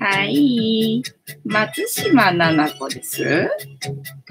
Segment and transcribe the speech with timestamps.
[0.00, 1.02] はい。
[1.44, 3.22] 松島奈々子です。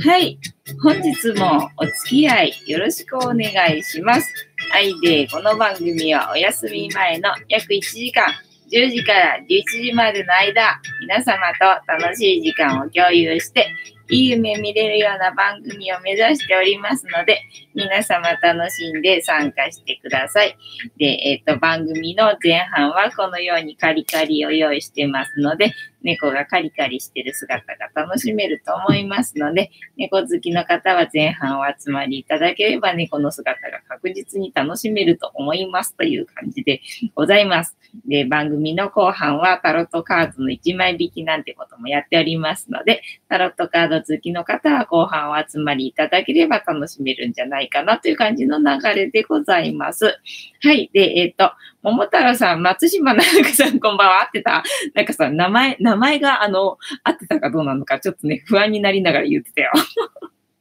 [0.03, 0.39] はい。
[0.81, 4.33] 本日もお付き合いよろしくお願いします。
[4.71, 4.99] はい。
[5.01, 8.33] で、この番組はお休み前の約1時間、
[8.71, 13.67] 10時から11時までの間、皆様と楽しい時間を共有して、
[14.09, 17.41] いい夢見れるような番組を目指しておりますので、
[17.73, 20.57] 皆様楽しんで参加してください。
[20.97, 36.81] で、えっ、ー、と、番組の前半はこのようにカリカリを用意してますので、猫がカリカリしてる姿が楽しめると思いますので、猫好きの方は前半お集まりいただければ猫の姿が確実に楽しめると思いますという感じで
[37.15, 37.77] ございます。
[38.07, 50.17] で、番組の後半はタロットカードの1枚引きなんてこともやっておりますので、タロットカード好きの方は後半お集まりいただければ楽しめるんじゃないかなという感じの流れでございます。
[50.61, 50.89] はい。
[50.93, 54.21] で、えっ、ー、と、桃太郎さん、松島奈々子さん、こんばんは。
[54.21, 54.63] 合ってた？
[54.93, 59.71] なんかさ、名前、名前が、あの、合ってたかどうなのか、ちょっとね、不安になりながら言ってたよ。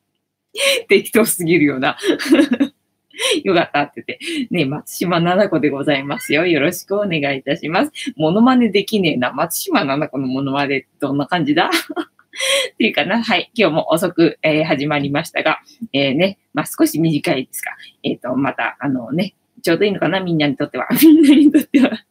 [0.88, 1.96] 適当すぎるような。
[3.44, 4.48] よかったって言って。
[4.52, 6.44] ね、松島奈々子でございますよ。
[6.44, 7.92] よろしくお願いいたします。
[8.16, 9.30] モノマネできねえな。
[9.30, 11.70] 松島奈々子のモノマネどんな感じだ？
[12.74, 13.22] っていうかな。
[13.22, 13.48] はい。
[13.54, 15.60] 今日も遅く、えー、始まりましたが、
[15.92, 17.70] えー、ね、まあ、少し短いですか。
[18.02, 20.20] えっ、ー、と、また、あのね、ちょうどいいのかな？
[20.20, 20.88] みんなにとっては。
[21.02, 22.04] みんなにとっては。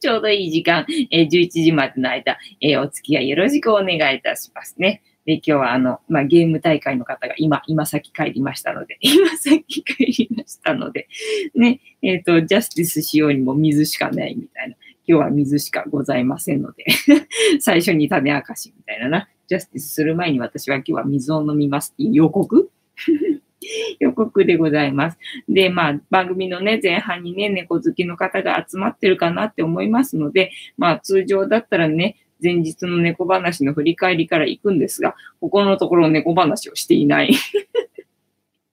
[0.00, 5.02] ちょうどいい時間、えー、11時までの間、えー、お付き合いよろしくお願いいたしますね。
[5.24, 11.08] で、今日はあの、まあ、ゲーム大会の方が今、今先帰りましたので、 今先帰りましたので、
[11.54, 14.76] ね、えっ、ー、と、ジャスティスしようにも水しかないみたいな。
[15.06, 16.84] 今日は水しかございませんので。
[17.60, 19.28] 最初に種明かしみたいなな。
[19.46, 22.70] ジャスティスする前に私は今日は水を飲みますっていう予告。
[23.98, 25.18] 予告でございます。
[25.48, 37.34] で、まあ、番組のね、前半にね、猫好きの方が集まってるかなって思いますので、まあ、通常だったらね、前日の猫話の振り返りから行くんですが、ここのところ猫話をしていない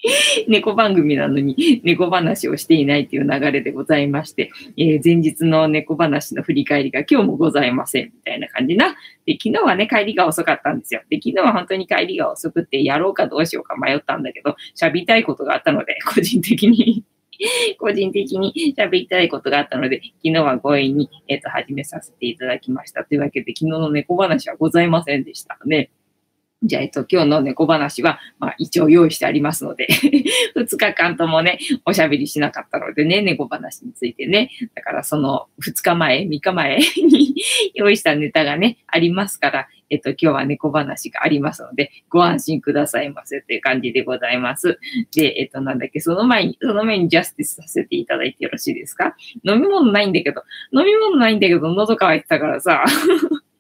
[0.48, 8.96] 猫番組なのに猫話をしていないという流れでございまして、えー、前日の猫話の振り返りが今日もございませんみたいな感じな。
[9.26, 11.02] で、昨日はね、帰りが遅かったんですよ。
[11.10, 17.04] で、昨日は本当に帰りが遅くってやろうかどうしようか迷ったんだけど、喋りたいことがあったので、個人的に
[17.78, 23.04] 個人的に喋りたいことがあったので、昨日は強引に、えっ、ー、と、始めさせていただきました。
[23.04, 25.90] というわけで、昨日の猫話はございませんでしたね。
[26.64, 29.88] じゃあ、えっと、今日の猫話は、まあ、一応用意してありますので
[30.56, 34.52] 2日間ともね、おしゃべりしなかったのでね、猫話についてね。
[34.76, 37.36] だから、その2日前、3日前に
[37.74, 44.80] 用意したネタがね、ありますから、えっと、今日は猫話がありますので、ご安心くださいませっていう感じでございます。
[45.16, 49.16] で、えっと、なんだっけ、その前に、その前にジャスティスさせていただいてよろしいですか？
[49.44, 50.44] 飲み物ないんだけど、
[50.74, 52.86] 飲み物ないんだけど、喉乾いてたからさ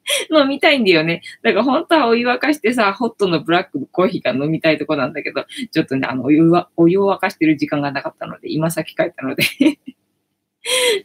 [0.32, 1.22] 飲みたいんだよね。
[1.42, 9.44] だから本当はお湯沸かしてさ、ホットのブラックのコーヒーが飲みたいとこなんだけど、ちょっとね、あの、お湯は、お湯を沸かしてる時間がなかったので、今先帰ったので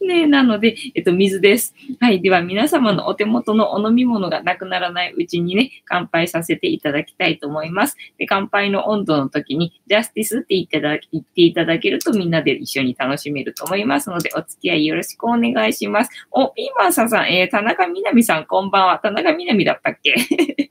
[0.06, 1.74] ねなので、えっと、水です。
[2.00, 2.20] はい。
[2.20, 7.96] では、皆様のお手元のお飲み物がなくならないうちにね、乾杯させていただきたいと思います。
[8.18, 16.10] で、乾杯の温度の時に、ジャスティスって言っていただ言っていただけるとみんなで一緒に楽しめると思いますので、お付き合いよろしくお願いします。
[16.30, 18.98] お、ピーマンさんさん、えー、田中みなみさん、こんばんは。
[18.98, 20.14] 田中みなみだったっけ？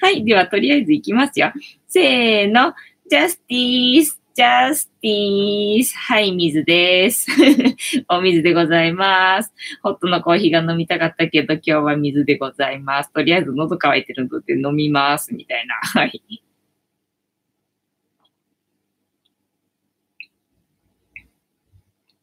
[0.00, 0.24] はい。
[0.24, 1.52] では、とりあえずいきますよ。
[1.88, 2.74] せーの、
[3.08, 4.21] ジャスティス。
[4.34, 5.94] ジャスティース。
[5.98, 7.26] はい、水です。
[8.08, 9.52] お水でございます。
[9.82, 13.12] ホットのコーヒーが飲みたかったけど、今日は水でございます。
[13.12, 15.34] とりあえず喉乾いてるので飲みます。
[15.34, 15.74] みたいな。
[15.74, 16.22] はい。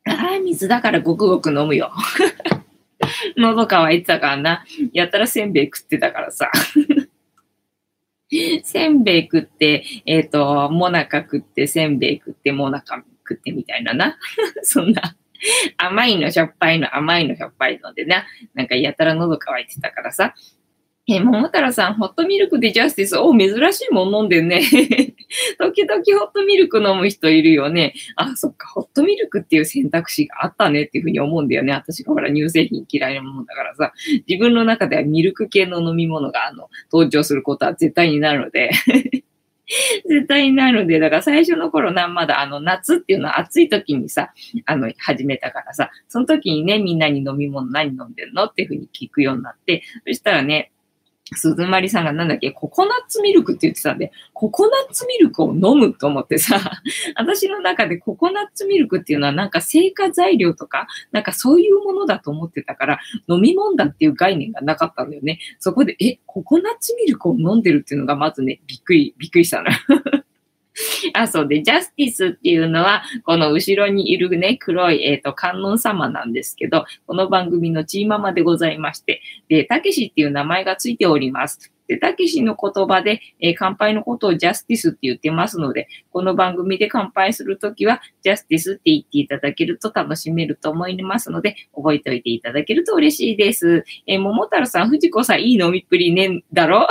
[0.05, 1.91] ああ、水だからごくごく飲むよ。
[3.37, 4.65] 喉乾いてたからな。
[4.93, 6.51] やったらせんべい食ってたからさ。
[8.63, 14.17] せんべい食って、えっ、ー、と、もなか食って、せんべい食って、もなか食ってみたいなな。
[14.63, 15.15] そんな、
[15.77, 20.35] 甘いのしょっぱいの甘いのしょっぱいのでな、なんかやたら喉乾いてたからさ、
[21.15, 23.17] え桃太郎さん、ホットミルクでジャスティス。
[23.17, 24.61] お、珍しいもん飲んでんね。
[25.57, 27.93] 時々ホットミルク飲む人いるよね。
[28.15, 31.73] あ、そっか、ホットミルクっていう選択肢があったねっていうふうに思うんだよね。
[31.73, 33.93] 私がほら乳製品嫌いなもんだからさ、
[34.27, 38.69] 自分の中ではミルク系の飲み物があの登場することは絶対になるので
[40.07, 44.33] 絶対になるので、だから最初の頃な、まだあの夏っていうのは暑い時にさ、
[44.65, 48.45] あの、始めたからさ、その時にね、みんなに飲み物何飲んでんの？
[48.45, 50.71] っていうふうに聞くようになって、そしたらね、
[51.35, 56.59] 鈴まりさんがなんだっけ、ココナッツミルクって言ってたんで、ココナッツミルクを飲むと思ってさ、
[57.15, 65.39] 私の中でココナッツミルクっていうのはなんか成果材料とか、なんかそういうものだと思ってたから、飲み物だっていう概念がなかったんだよね。
[65.59, 69.71] そこで、え、ココナッツミルクを飲んでるっていうのがまずね、びっくり、びっくりしたな。
[71.13, 81.73] あ、そうで、ジャスティスっていうのは、この後ろにいるね、黒い、えっ、ー、と、観音様なんですけど、この番組のチーママでございまして、で、たけしっていう名前がついております。
[81.87, 93.83] で、たけしの言葉で、えー、乾杯のことをジャスティスって言ってますので、この番組で乾杯するときは、ジャスティスって言っていただけると楽しめると思いますので、覚えておいていただけると嬉しいです。
[94.05, 96.87] えー、桃太郎さん、藤子さん、いい飲みっぷりね、だろ？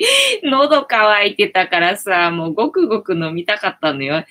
[0.44, 4.24] 喉乾いてたからさ、もうごくごく飲みたかったのよ。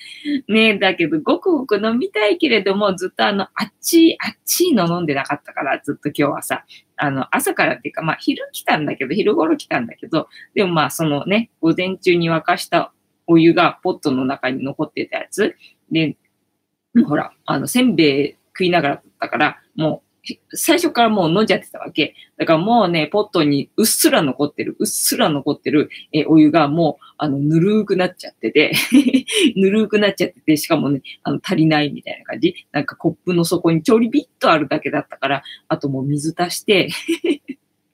[0.48, 6.64] ねだけど、ごくごく飲みたいけれども、ずっとあの、あっち、あっちの飲んでなかったから、ずっと今日はさ、
[6.96, 12.92] あの、朝からっていうか、まあ、昼来たんだけど、昼頃来たんだけど、でもまあ、そのね、午前中に沸かした
[13.26, 15.54] お湯がポットの中に残ってたやつ。
[15.92, 16.16] で、
[17.06, 20.09] ほら、あの、せんべい食いながらだったから、もう、
[20.52, 22.14] 最初からもう飲んじゃってたわけ。
[22.36, 28.72] だからもうね、ポットにうっすら残ってる、うっすら残ってる、えお湯がもう、あの、ぬるーくなっちゃってて
[29.56, 32.54] ぬるーくなっちゃってて、しかもね、あの、足りないみたいな感じ。
[32.72, 36.88] なんかコップの底にちょりびっとあるだけだったから、あともう水足して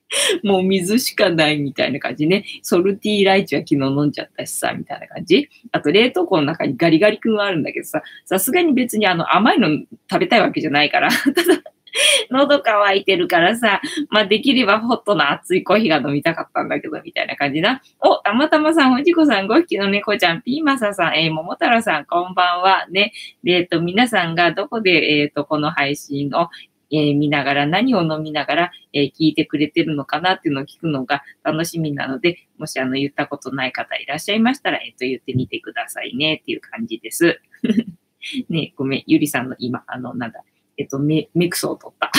[0.43, 2.45] もう水しかないみたいな感じね。
[2.61, 5.49] ソルティーライチは昨日飲んじゃったしさ、みたいな感じ。
[5.71, 9.69] あと冷凍庫の中にガリガリ君はあるんだけどさ、さすがに別にあの甘いの
[10.09, 11.61] 食べたいわけじゃないからただ
[12.31, 17.81] 喉乾いてるからさ、まあ、できればホットな熱いコーヒーが飲みたかったんだけど、みたいな感じな。
[17.99, 22.87] お、たまたまさん、おじこさん、5匹の猫ちゃん、ピーマサさん、えー、桃太郎さん、こんばんは。
[22.89, 23.13] ね。
[23.43, 24.91] で、えっと、皆さんがどこで、
[25.21, 26.49] えっと、この配信を、
[26.89, 37.41] えー、見ながら、何を飲みながら、えー、聞いてくれてるのかなっていうのを聞くのが楽しみなので、もしあの言ったことない方いらっしゃいましたら、えっ、と、言ってみてくださいねっていう感じです。
[38.49, 40.43] ねごめん、ゆりさんの今、あの、なんだ、
[40.77, 42.11] えっと、ミミクスを取った。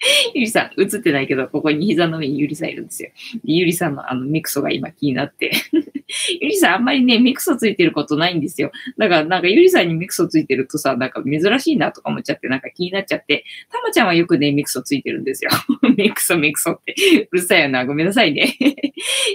[0.34, 3.10] ゆりさん、映ってないけど、ここに膝の上にゆりさんいるんですよ。
[3.44, 5.50] ゆりさんのあのメクソが今気になって
[6.40, 8.72] ゆりさんあんまりね、メクソついてることないんですよ。
[8.96, 15.50] だからなんかゆりさんにメクソついてるとさ、なんか珍しいなとか思っちゃって、なんか気になっちゃって、たまちゃんはよくね、メクソついてるんですよ。
[15.96, 16.94] メクソメクソって。
[17.30, 17.84] うるさいよな。
[17.84, 18.56] ごめんなさいね。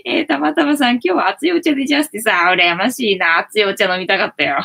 [0.04, 3.38] えー、たまたまさん、今日は熱いお茶でジャスティさ、羨ましいな。
[3.38, 4.60] 熱いお茶飲みたかったよ。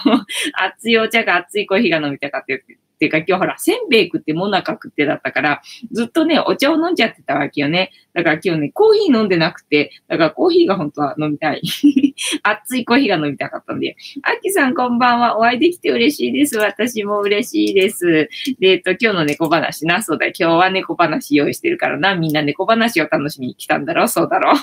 [0.54, 2.78] 熱いお茶か熱いコーヒーが飲みたかったよって。
[3.00, 7.92] ていうか今日ほら、せんべい食ってもなか食ってだったから、ずっとね、お茶を飲んじゃってたわけよね。
[8.12, 11.62] だから今日ね、コーヒー飲んでなくて、だからコーヒーが本当は飲みたい。
[12.44, 13.96] 熱いコーヒーが飲みたかったんで。
[14.22, 15.38] あきさんこんばんは。
[15.38, 16.58] お会いできて嬉しいです。
[16.58, 18.28] 私も嬉しいです。
[18.58, 20.02] で、えっと、今日の猫話な。
[20.02, 22.14] そうだ、今日は猫話用意してるからな。
[22.14, 24.56] みんな猫話を楽しみに来たんだろうそうだろう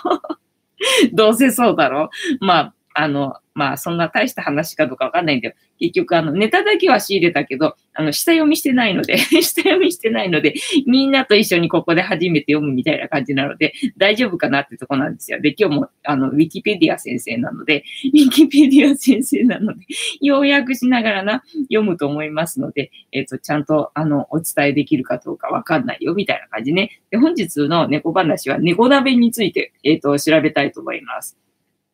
[1.14, 2.10] どうせそうだろ
[2.42, 5.56] うまあ、あの、まあ、そんな大した話かどうかわかんないんだよ。
[5.80, 10.56] 結局、あの、ネタだけは仕入れたけど、あの、下読みしてないので 下読みしてないので、
[10.88, 15.40] みんなと一緒にここで初めて読むみたいな感じなので、大丈夫かなってとこなんですよ。
[15.40, 19.86] で、今日も、あの、ウィキペディア先生なので、 ウィキペディア先生なので、
[20.20, 27.00] 要約しながらな、読むと思いますので、えっ、ー、と、ちゃんと、あの、お伝えできるかどうかわかんないよ、みたいな感じね。
[27.12, 31.38] で、本日の猫話は猫鍋について、えっ、ー、と、調べたいと思います。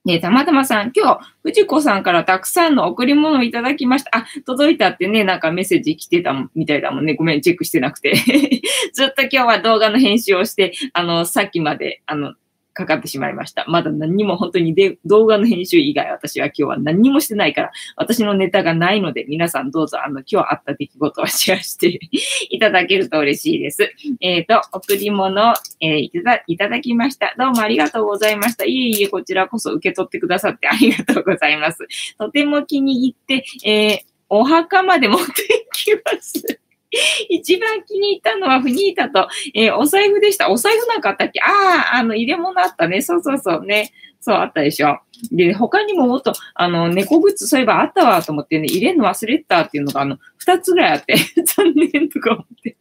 [0.05, 4.17] ねたまたまさん、今日、藤子さんからたくさんの贈り物をいただきました。
[4.17, 7.15] あ、届いたってね、なんかメッセージ来てたみたいだもんね。
[7.15, 8.13] ごめん、チェックしてなくて。
[8.93, 12.33] ずっと今日は動画の編集をして、あの、さっきまで、あの、
[12.73, 13.65] かかってしまいました。
[13.67, 21.99] まだ何にも本当にで動画の編集以外私は今日は何もしてないから、私のネタがないので、皆さんどうぞあの今日あった出来事をシェアして
[22.49, 23.93] いただけると嬉しいです。
[24.21, 27.33] えっ、ー、と、贈り物、えー、いただいただきました。
[27.37, 28.65] どうもありがとうございました。
[28.65, 31.87] いえいえ、こちらこそ受け取ってくださってありがとうございます。
[32.17, 36.59] とても気に入って、えー、お墓まで持っていきます。
[37.29, 40.49] 一番気に入ったのはフニータと、えー、お財布でした。
[40.51, 41.41] お財布なんかあったっけ？
[41.41, 43.01] ああ、あの、入れ物あったね。
[43.01, 43.91] そうそうそうね。
[44.19, 44.99] そう、あったでしょ。
[45.31, 52.77] で、他にももっと、あの、猫グッズ、そういえばあったわと思ってね、入れるの忘れてたっていうのが、あの、二つぐらいあって、 残念とか思って。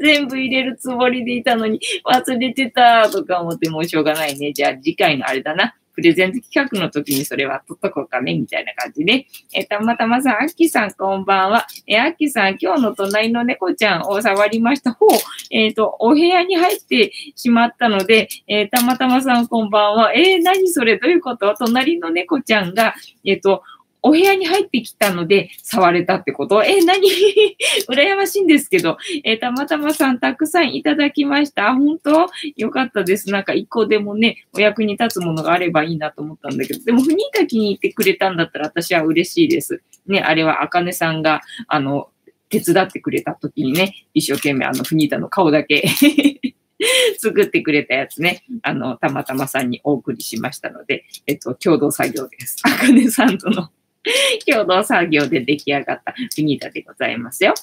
[0.00, 4.52] 全部入れるつもりでいたのに忘れてたとか思ってもうしょうがないね。
[4.54, 5.74] じゃあ次回のあれだな。
[6.00, 9.26] プレゼント企画の時にそれは取っとこうかね、みたいな感じで。
[9.52, 11.66] えー、たまたまさん、あきさんこんばんは。
[11.86, 14.92] えー、あきさん、今日の隣の猫ちゃんを触りました。
[14.92, 15.10] ほう、
[15.50, 20.14] えっ、ー、と、お部屋に入ってしまったので、えー、たまたまさんこんばんは。
[20.14, 20.98] えー、何それ？
[20.98, 21.54] どういうこと？
[21.54, 22.94] 隣の猫ちゃんが、
[23.26, 23.62] えっ、と、
[24.02, 26.64] お部屋に入ってきたので触れたってこと？
[26.64, 27.08] え、何？
[27.88, 31.74] 羨ましいんですけど、えー、たまたまさんたくさんいただきました。
[31.74, 32.28] 本当？
[32.56, 33.30] よかったです。
[33.30, 39.82] なんか一個でもね、お役に立つものがあればいいなと思ったんだけど、でも、ふにた気に入ってくれたんだったら私は嬉しいです。
[40.06, 42.08] ね、あれはあかねさんが、あの、
[42.48, 45.84] 手伝ってくれた時にね、一生懸命あの、ふにたの顔だけ
[47.18, 52.56] 作ってくれたやつね、あの、たまたまさんにお送りしましたので、えっと、共同作業です。
[52.64, 53.70] あかねさんとの
[54.46, 57.54] 共同作業で出来上がったフィニータでございますよ。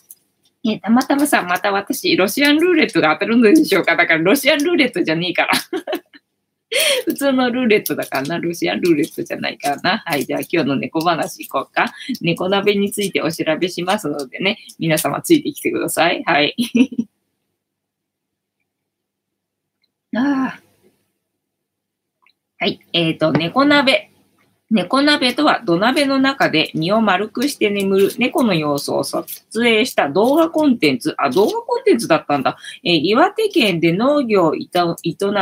[0.65, 5.53] えたまたまさん、また私、ロシアンルーレットが当たるのでしょうかだから、ロシアンルーレットじゃねえから。
[7.05, 8.39] 普通のルーレットだからな。
[8.39, 10.03] ロシアンルーレットじゃないからな。
[10.05, 10.25] はい。
[10.25, 11.93] じゃあ今日の猫話行こうか。
[12.21, 14.57] 猫鍋についてお調べしますのでね。
[14.77, 16.23] 皆様ついてきてください。
[16.25, 16.55] はい。
[20.15, 20.61] ああ。
[22.59, 22.79] はい。
[22.91, 24.11] えっ、ー、と、猫鍋。
[24.69, 32.57] 猫鍋とは土鍋の中で身を丸くして眠る猫の様子を撮影した動画コンテンツ、あ、動画コンテンツだったんだ。
[32.83, 34.67] えー、岩手県で農業を営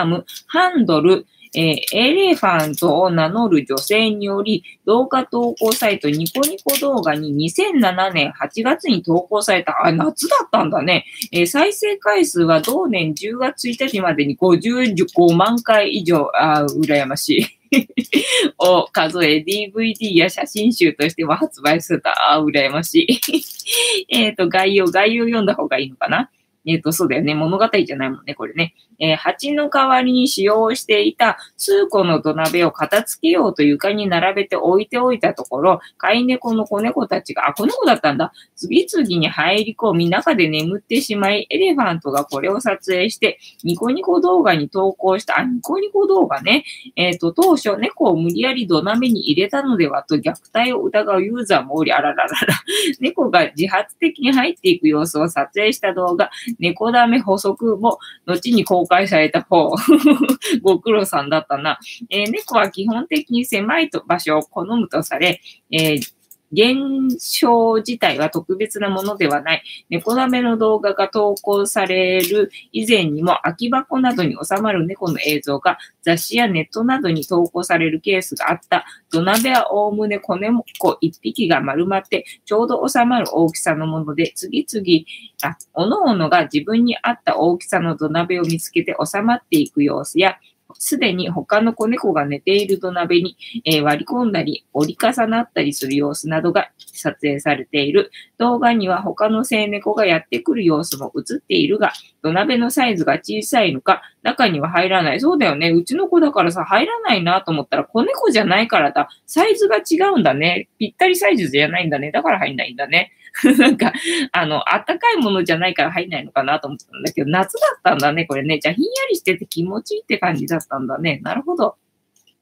[0.05, 11.03] むハンドル、えー、エレファントを名乗る女性により、動画投稿サイトニコニコ動画に2007年8月に投稿された、あ、夏だったんだね。
[11.31, 17.64] えー、再生回数は同年10月1日までに55万回以上、あ、羨ましい。
[18.57, 24.05] を数え、DVD や写真集としても発売すると、ああ、羨ましい。
[24.09, 26.29] えっと、概要、概要読んだ方がいいのかな？
[26.65, 27.33] えっ、ー、と、そうだよね。
[27.35, 28.73] 物語じゃないもんね、これね。
[28.99, 38.31] えー、蜂の代わりに使用していた数個の土鍋を片付けようと床に並べて置いておいたところ、飼い猫の子猫たちが、あ、子猫だったんだ。
[38.55, 46.63] 次々に入り込み、中で眠ってしまい、エレファントがこれを撮影して、ニコニコ動画に投稿した、あ、ニコニコ動画ね。
[46.95, 52.53] えっ、ー、と、当初、猫を無理やり土鍋に入れたのではと虐待を疑うユーザーもおり、あらららら。
[52.99, 59.71] 猫が自発的に入っていく様子を撮影した動画、猫ダメ補足も、後に公開された方、
[60.61, 61.79] ご苦労さんだったな。
[62.09, 66.14] えー、猫は基本的に狭い場所を好むとされ、えー
[66.55, 69.63] 現象自体は特別なものではない。
[69.89, 78.85] 猫ダメの動画が投稿される以前にも空き箱などに収まる猫の映像が雑誌やネットなどに投稿されるケースがあった。
[79.11, 85.05] 土鍋はおおむね子猫一匹が丸まってちょうど収まる大きさのもので、次々、
[85.53, 90.37] あ、おのおのが自分に合った大きさの土鍋を見つけて収まっていく様子や、
[90.77, 98.11] すでに他の子猫が寝ている土鍋に、えー、割り込んだり、折り重なったりする様子などが撮影されている。
[98.37, 105.21] 動画には他の生猫がやってくる様子も映っているが、土鍋のサイズが小さいのか、中には入らない。
[105.21, 105.69] そうだよね。
[105.69, 109.09] うちの子だからさ、入らないなと思ったら、子猫じゃないからだ。
[109.25, 110.69] サイズが違うんだね。
[110.79, 112.11] ぴったりサイズじゃないんだね。
[112.11, 113.11] だから入んないんだね。
[113.59, 113.91] なんか、
[114.31, 118.59] あの、あったかいものじゃないから入んないのかなと思ったんだけど、夏だったんだね、これね。
[118.59, 121.19] じゃあ、ひんやりしてて気持ちいいって感じだったんだね。
[121.23, 121.75] なるほど。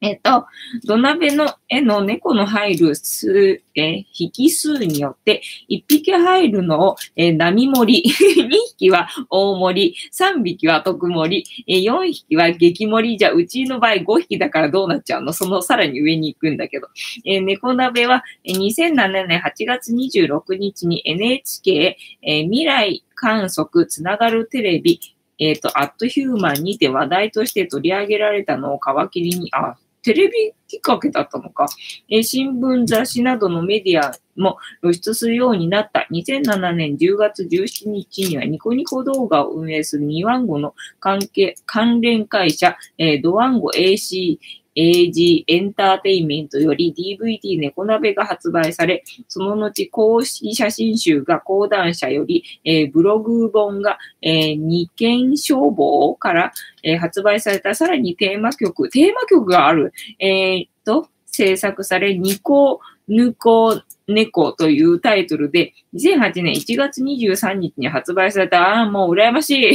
[0.04, 0.46] えっ、と、
[0.84, 8.12] 土鍋の絵の猫の入る数、え引数によって、1匹入るのを、えー、波盛り、
[8.44, 13.18] 2匹は大盛り、3匹は特盛り、えー、4匹は激盛り。
[13.18, 15.32] じゃ、うちの場合5匹だからどうなっちゃうの？
[15.32, 16.90] そのさらに上に行くんだけど。
[17.24, 25.00] え、猫鍋は、2007年8月26日に NHK、え、未来観測つながるテレビ、
[25.40, 31.66] えっ、ー、と、アットヒューマンにて話題として取り上げられたのを皮切りに、あ、テレビきっかけだったのか、
[32.10, 36.08] えー、新聞、雑誌などのメディアも露出するようになった。
[36.12, 44.40] 2007年10月17日にはニコニコ動画を運営するニワンゴの関係、関連会社、えー、ドワンゴ AC
[44.76, 56.54] AG エンターテイメントより DVD 猫鍋が発売され、その後公式写真集が講談社より、えー、ブログ本が、えー、二軒消防から、
[56.84, 69.72] えー、発売された、さらにテーマ曲、テーマ曲がある、えー、と、制作され、ニコ、ヌコ、猫というタイトルで、2008年1月23日に発売された、ああ、もう羨ましい。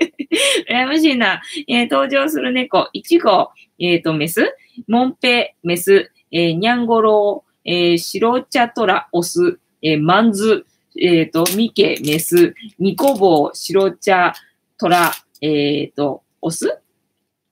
[0.70, 1.42] 羨ましいな。
[1.68, 4.54] えー、登場する猫、1号、えっ、ー、と、メス、
[4.88, 10.66] モンペ、メス、えー、ニャンゴロウ、えー、白茶トラ、オス、えー、マンズ、
[11.00, 14.34] えっ、ー、と、ミケ、メス、ニコボウ、白茶
[14.78, 16.78] トラ、えっ、ー、と、オス、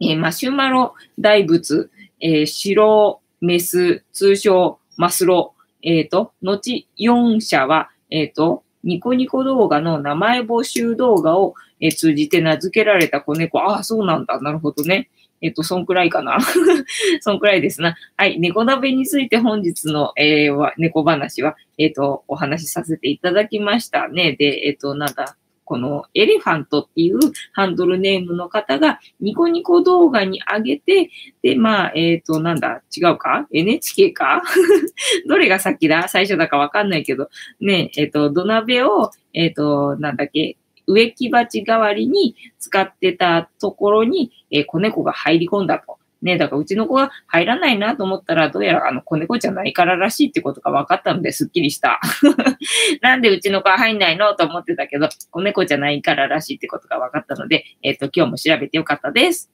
[0.01, 13.61] えー、マシュマロ大仏、えー、白メス、通称マスロ、えっ、ー、と、後4社は、えっ、ー、と、ニコニコ動画の名前募集動画を、えー、通じて名付けられた子猫。
[13.61, 14.41] ああ、そうなんだ。
[14.41, 15.11] なるほどね。
[15.43, 16.39] えっ、と、そんくらいかな。
[17.21, 17.97] そんくらいですな。
[18.17, 18.39] はい。
[18.39, 24.37] 猫鍋について本日の、えー、猫話は、えっ、と、お話しさせていただきましたね。
[24.39, 25.37] で、えっ、と、なんだ、
[25.71, 27.21] このエレファントっていう
[27.53, 31.11] ハンドルネームの方がニコニコ動画に上げて、
[31.45, 34.43] で、まあ、えっ、ー、と、なんだ、違うか ?NHK か？
[35.29, 36.09] どれが先だ？
[36.09, 40.57] 最初だかわかんないけど、ね、えっ、ー、と、土鍋を、えっ、ー、と、なんだっけ？
[40.89, 46.00] 植木鉢代わりに使ってたところに、え子猫が入り込んだと。
[46.23, 52.01] ね、だからうちの子が入らないなと思ったら、どうやらあの子猫じゃないかららしいってことが分かったのですっきりした。
[53.01, 59.51] なんでうちの子は入んないのと思ってたけど、子猫じゃないかららしいってことが分かったので、えっ、ー、と、今日も調べてよかったです。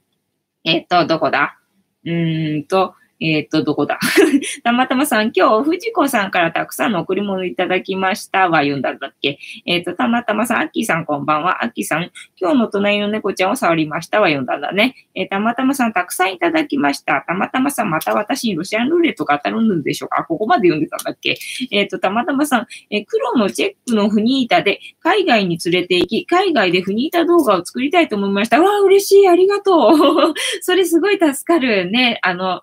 [0.64, 1.58] えっ、ー、と、どこだ？
[2.04, 3.98] うーんと、えっ、と、どこだ？
[4.62, 9.38] たまたまさん、今日、藤子さんからたくさんの贈り物いただきましたは読んだんだっけ？
[9.64, 11.64] えっ、と、たまたまさん、アッキーさんこんばんは。
[11.64, 14.94] アッキーさん、今日の隣の猫ちゃんを触りましたは読んだんだね。
[15.14, 17.24] えー、たまたまさん、たくさんいただきました。
[17.26, 20.24] たまたまさん、また私にロシアンルーレットが当たるんでしょうか？
[20.24, 21.38] ここまで読んでたんだっけ？
[21.70, 28.60] えっ、と、たまたまさん、え黒のチェックのフニータで海外に連れて行き、海外でフニータ動画を作りたいと思いました。
[28.60, 29.28] わあ、嬉しい。
[29.28, 30.34] ありがとう。
[30.60, 32.18] それすごい助かるね。
[32.22, 32.62] あの、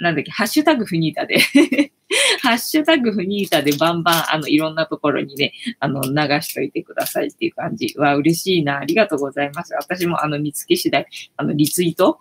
[0.00, 1.92] なんだっけ、ハッシュタグフニータで。
[2.42, 6.10] ハッシュタグフニータでバンバン、あの、いろんなところにね、あの、流
[6.40, 7.94] しといてくださいっていう感じ。
[7.98, 8.78] わ、嬉しいな。
[8.78, 9.74] ありがとうございます。
[9.74, 12.18] 私もあの、見つけ次第、あの、リツイート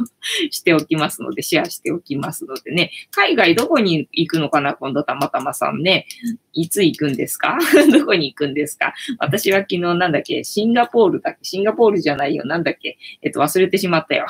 [0.50, 2.90] しておきますので、シェアしておきますのでね。
[3.12, 6.06] 海外どこに行くのかな今度たまたまさんね。
[6.52, 7.58] いつ行くんですか？
[7.92, 8.92] どこに行くんですか？
[9.18, 10.42] 私は昨日なんだっけ？
[10.42, 11.38] シンガポールだっけ？
[11.44, 12.44] シンガポールじゃないよ。
[12.44, 12.98] なんだっけ？
[13.22, 14.26] えっと、忘れてしまったよ。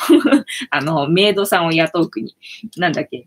[0.70, 2.36] あの、メイドさんを雇う国。
[2.76, 3.26] なんだっけ？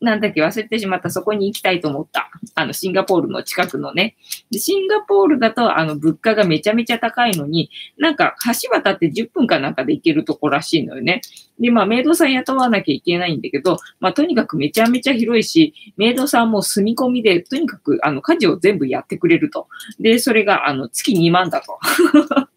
[0.00, 1.10] なんだっけ忘れてしまった。
[1.10, 2.30] そこに行きたいと思った。
[2.54, 4.16] あの、シンガポールの近くのね。
[4.50, 11.20] で、シンガポールだと、あの、物価がめちゃめちゃ高いのに、なんか、橋渡って10分かなんかで行けるとこらしいのよね。
[11.58, 19.68] で、まあ、メイドさん雇わなきゃいけないんだけど、まあ、とにかくめちゃめちゃ広いし、メイドさんも住み込みで、とにかく、あの、家事を全部やってくれると。
[19.98, 21.78] で、それが、あの、月2万だと。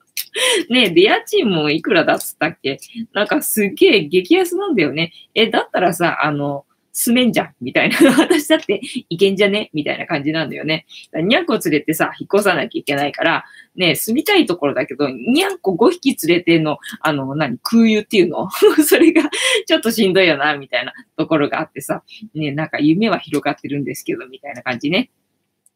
[0.70, 2.80] ねえ、で、家賃もいくらだっつったっけ？
[3.14, 5.12] なんかすっげえ激安なんだよね。
[5.36, 7.98] え、だったらさ、あの、住めんじゃんみたいな。
[8.22, 9.72] 私だっていけんじゃね？
[9.74, 10.86] みたいな感じなんだよね。
[11.14, 13.46] にゃんこ連れてさ、引っ越さなきゃいけないから、
[13.76, 18.48] ね、住みたいところだけど、にゃんこ5匹連れての、あの、何、空輸っていうの？
[18.86, 19.24] それが
[19.66, 22.04] ちょっとしんどいよな、みたいなところがあってさ、
[22.36, 25.10] ね、なんか夢は広がってるんですけど、みたいな感じね。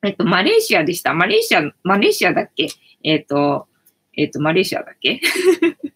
[0.04, 1.16] えっと、マレーシアでした。
[1.16, 2.68] マレーシア、マレーシアだっけ？
[3.04, 3.68] えっと、
[4.16, 5.20] えっと、マレーシアだっけ？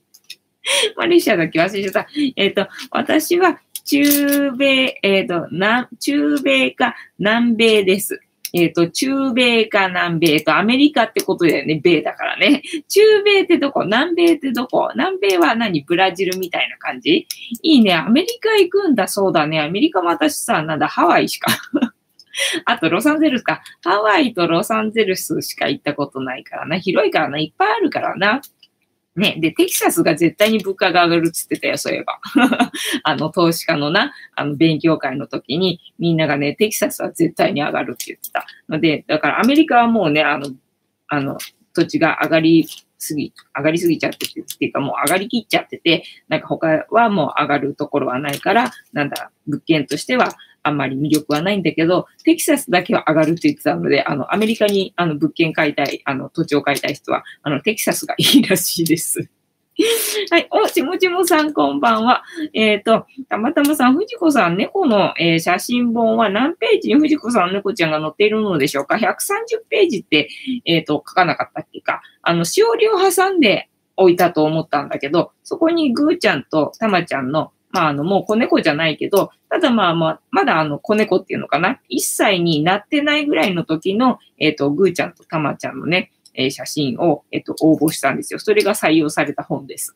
[0.97, 1.59] マレーシアだっけ？
[1.59, 2.07] 忘れちゃった。
[2.35, 8.21] えっと、私は中米、えっ、ー、と、南、中米か南米です。
[8.53, 11.75] えっ、ー、と、中米か南米とアメリカってことだよね。
[11.75, 12.61] 米だからね。
[12.87, 13.83] 中米ってどこ？
[13.83, 14.91] 南米ってどこ？
[14.93, 15.81] 南米は何？
[15.81, 17.27] ブラジルみたいな感じ？
[17.63, 17.93] いいね。
[17.93, 19.09] アメリカ行くんだ。
[19.09, 19.59] そうだね。
[19.59, 21.51] アメリカも私さ、なんだ、ハワイしか
[22.63, 23.61] あと、ロサンゼルスか。
[23.83, 26.77] ハワイとロサンゼルスしか行ったことないからな。
[26.77, 27.39] 広いからな。
[27.39, 28.39] いっぱいあるからな。
[29.15, 32.19] ね、で、テキサスが絶対に物価が上がるっつってたよ、そういえば。
[33.03, 38.45] あの、投資家のな、あの、勉強会の時に、みんながね、テキサスは絶対に上がるって言ってた。
[38.69, 40.47] ので、だからアメリカはもうね、あの、
[41.09, 41.37] あの、
[41.73, 59.29] 土地が上がりすぎ、上がりすぎちゃってて、っていうかもう上がりきっちゃってて、なんか他はもう上がるところはないから、なんだ、物件としてはあんまり魅力はないんだけど、テキサスだけは上がるって言ってたので、あの、アメリカにあの物件買いたい、あの、土地を買いたい人は、あの、テキサスがいいらしいです。
[60.29, 60.47] はい。
[60.51, 62.23] お、ちもちもさん、こんばんは。
[62.53, 69.07] えっ、ー、と、たまたまさん、藤子さん、猫の、えー、写真本は何ページに藤子さん、猫ちゃんが載っているのでしょうか ?130
[69.69, 70.29] ページって、
[70.65, 72.01] えっ、ー、と、書かなかったっけか？
[72.21, 88.39] あの、しおりを挟んで置いたと思ったんだけど、そこにぐーちゃんとたまちゃんのまあ、あの、もう子猫じゃないけど、ただまあまあ、まだあの、子猫っていうのかな ?1 歳になってないぐらいの時の、えっ、ー、と、ぐーちゃんとたまちゃんのね、えー、写真を、えっ、ー、と、応募したんですよ。
[88.39, 89.93] それが採用された本です。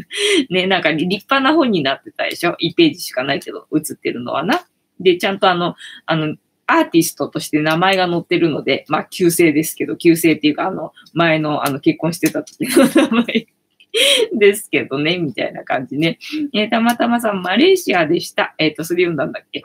[0.50, 4.66] ね、なんか立派な本になってたでしょ ?1 ページしかないけど、写ってるのはな。
[5.00, 5.74] で、ちゃんとあの、
[6.06, 6.36] あの、
[6.66, 13.46] アーティストとして名前が載ってるので、まあ、旧姓ですけど、旧姓っていうか、あの、前の、あの、結婚してた時の名前
[14.38, 16.18] ですけどね、みたいな感じね。
[16.52, 18.54] えー、たまたまさん、マレーシアでした。
[18.58, 19.62] えっ、ー、と、それ読んだんだっけ？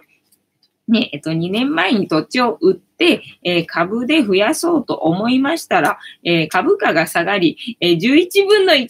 [0.87, 8.89] ね、えっと、2年前に土地を売って、えー、株で増やそうと思いましたら、えー、株価が下がり、えー、11分の1にな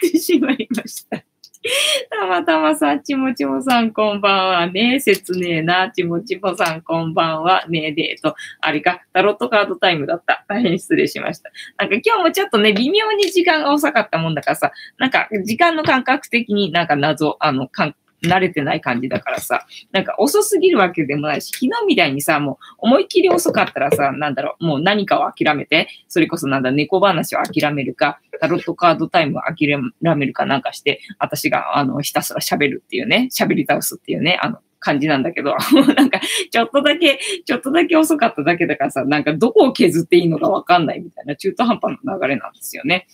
[0.00, 1.21] てしまいました。
[2.10, 4.98] たまたまさん、ちもちもさん、こんばんはね。
[4.98, 5.90] 説ねえな。
[5.92, 7.92] ちもちもさん、こんばんはね。
[7.92, 10.44] デート、あれか、タロットカードタイムだった。
[10.48, 11.50] 大変失礼しました。
[11.78, 29.68] なんか今日もちょっとね、微妙に時間が遅かったもんだからさ、なんか時間の感覚的になんか謎、あの、感慣れてない感じだからさ、なんか遅すぎるわけでもないし、昨日みたいにさ、もう思いっきり遅かったらさ、なんだろう、もう何かを諦めて、それこそなんだ、猫話を諦めるか、タロットカードタイムを諦
[30.16, 35.54] めるかなんかして、私が、あの、ひたすら喋るっていうね、喋り倒すっていうね、あの、感じなんだけど、
[35.96, 43.06] なんか、ちょっとだけ、ちょっとだけ遅かっただけだからさ、なんかどこを削っていいのかわかんないみたいな中途半端な流れなんですよね。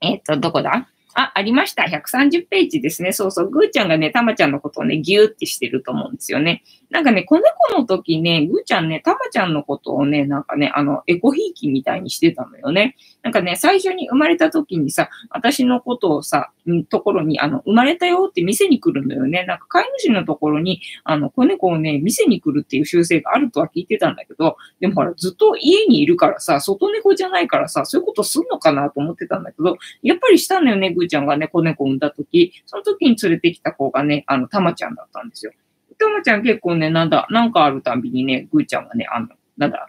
[0.00, 0.88] えっ、と、どこだ？
[1.14, 1.84] あ、ありました。
[1.84, 3.12] 130ページですね。
[3.12, 3.48] そうそう。
[3.48, 6.62] ぐーちゃんがね、たまちゃんのことをね、ぎゅーってしてると思うんですよね。
[6.90, 12.96] なんかね、子猫の時ね、ぐーちゃんね、たまちゃんのことをね、なんかね、あの、エコひいきみたいにしてたのよね。
[13.24, 16.50] なんかね、最初に生まれた時にさ、私のことをさ、
[16.90, 19.44] ところに、あの、生まれたよって店に来るのよね。
[19.44, 35.52] なんか飼い主のところに、あの、子猫をね、店に来るっていう習性があるとは聞いてたんだけど、でもほら、ずっと家にいるからさ、外猫じゃないからさ、そういうことすんのかなと思ってたんだけど、やっぱりしたのよね、ぐーちゃんがね、子猫を産んだ時、その時に連れてきた子がね、あの、たまちゃんだったんですよ。
[35.98, 39.88] たまちゃん結構ね、なんだ、なんかあるたびにね、ぐーちゃんがね、あの、なんだ、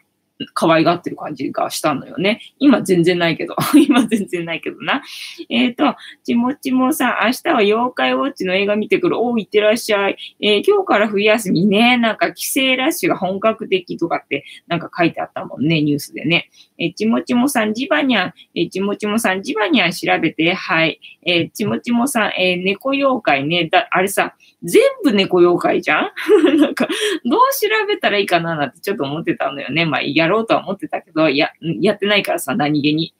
[0.53, 2.41] 可愛がってる感じがしたのよね。
[2.59, 3.55] 今全然ないけど。
[3.87, 5.01] 今全然ないけどな。
[5.49, 9.19] えっ、ー、と、ちもちもさん、明日は妖怪ウォッチの映画見てくる。
[9.19, 10.17] おう、いってらっしゃい。
[10.41, 11.97] えー、今日から冬休みね。
[11.97, 16.49] なんか帰省ラッシュが本格的とかってなんか書いてあったもんね、ニュースでね。
[16.77, 18.33] えー、ちもちもさん、ジバニャン。
[18.55, 20.53] え、ちもちもさん、ジバニャン調べて。
[20.53, 20.99] はい。
[21.25, 23.69] え、ちもちもさん、え、猫妖怪ね。
[23.69, 26.11] だ、あれさ、全部猫妖怪じゃん？
[26.59, 26.87] なんか、
[27.23, 29.85] どう調べたらいいかななんてちょっと思ってたのよね。
[29.85, 33.13] まあ、いやろうとは思ってたけど、や、やってないからさ、何気に。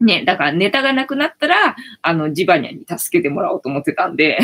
[0.00, 4.38] ね、だからネタがなくなったら、あの、ジバニャに助けてもらおうと思ってたんで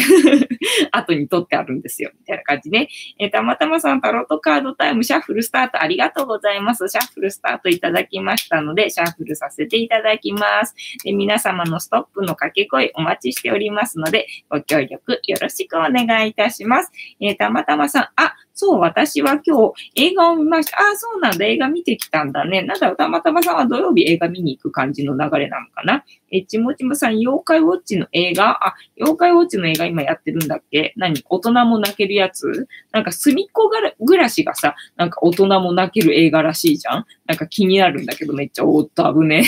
[0.92, 2.88] 後に取ってあるんですよ、みたいな感じね。
[3.18, 6.86] えー、たまたまさん、タロットカードタイム、シャッフルスタートありがとうございます。
[6.88, 10.74] シャッフルスタートいただきましたので、シャッフルさせていただきます。
[11.02, 16.92] で皆様のストップの掛け声お待ちしておりますので、ご協力よろしくお願いいたします。
[17.18, 20.78] えー、たまたまさん、あ、そう、私は今日映画を見ました。
[20.78, 22.62] ああ、そうなんだ、映画見てきたんだね。
[22.62, 26.04] なんだろう、たまたまさんは土曜日映画見に行く感じの流れなのかな。
[26.32, 28.66] え、ちもちもさん、妖怪ウォッチの映画？
[28.66, 30.94] あ、妖怪ウォッチの映画今やってるんだっけ？
[30.96, 31.22] 何？
[31.28, 32.66] 大人も泣けるやつ？
[32.92, 37.06] なんか、すみっこ暮らしがさ、なんか大人も泣ける映画らしいじゃん？
[37.26, 39.44] なんか気になるんだけど、めっちゃおっと危ね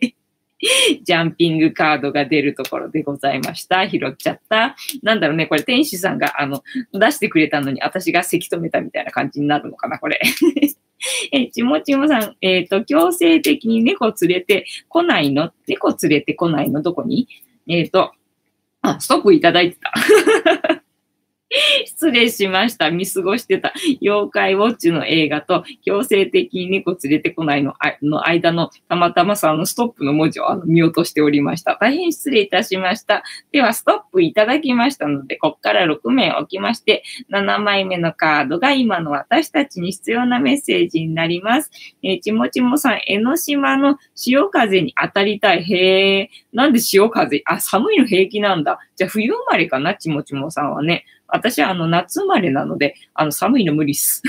[0.00, 0.14] え。
[1.02, 3.88] ジャンピングカードが出るところでございました。
[3.88, 4.76] 拾っちゃった。
[5.02, 10.20] なんだろうね、これ天使さんがあの出してくれたのに私がせき止めたみたいな感じになるのかな、これ。
[11.32, 15.52] え、ちもちもさん、えっ、ー、と、強制的に猫連れてこないの？
[15.66, 16.80] 猫連れてこないの？
[16.80, 17.26] どこに？
[17.66, 18.12] えっ、ー、と、
[18.82, 19.92] あ、ストップいただいてた。
[21.86, 22.90] 失礼しました。
[22.90, 23.72] 見過ごしてた。
[24.00, 31.76] 妖怪ウォッチの映画と強制的に猫連れてこないのの間のたまたまさんのストップの文字をあの見落としておりました。
[31.80, 33.22] 大変失礼いたしました。
[33.50, 41.70] では、ストップいただきましたので、こっから6名置きまして、7枚目のカードが今の私たちに必要なメッセージになります。
[42.02, 45.62] えー、ちもちもさん、江ノ島の潮風に当たりたい。
[45.62, 47.42] へえ、なんで潮風？
[47.44, 48.78] あ、寒いの平気なんだ。
[48.96, 51.04] じゃあ冬生まれかな、ちもちもさんはね。
[51.32, 54.22] 私はあの夏生まれなので、あの寒いの無理っす。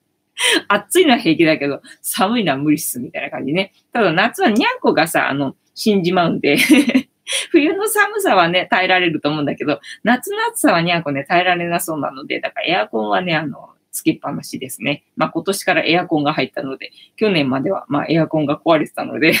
[0.68, 3.72] 暑いのは平気だけど、寒いのは無理っす、みたいな感じね。
[3.92, 6.56] ただ夏はにゃんこがさ、あの、死んじまうんで
[7.50, 15.04] 冬の寒さはね、耐えられると思うんだけど、夏の暑さはにゃんこね、耐えられなそうなので、だからエアコンはね、あの、つけっぱなしですね。
[15.16, 19.34] まあ今年からエアコンが入ったので、去年まではまあエアコンが壊れてたので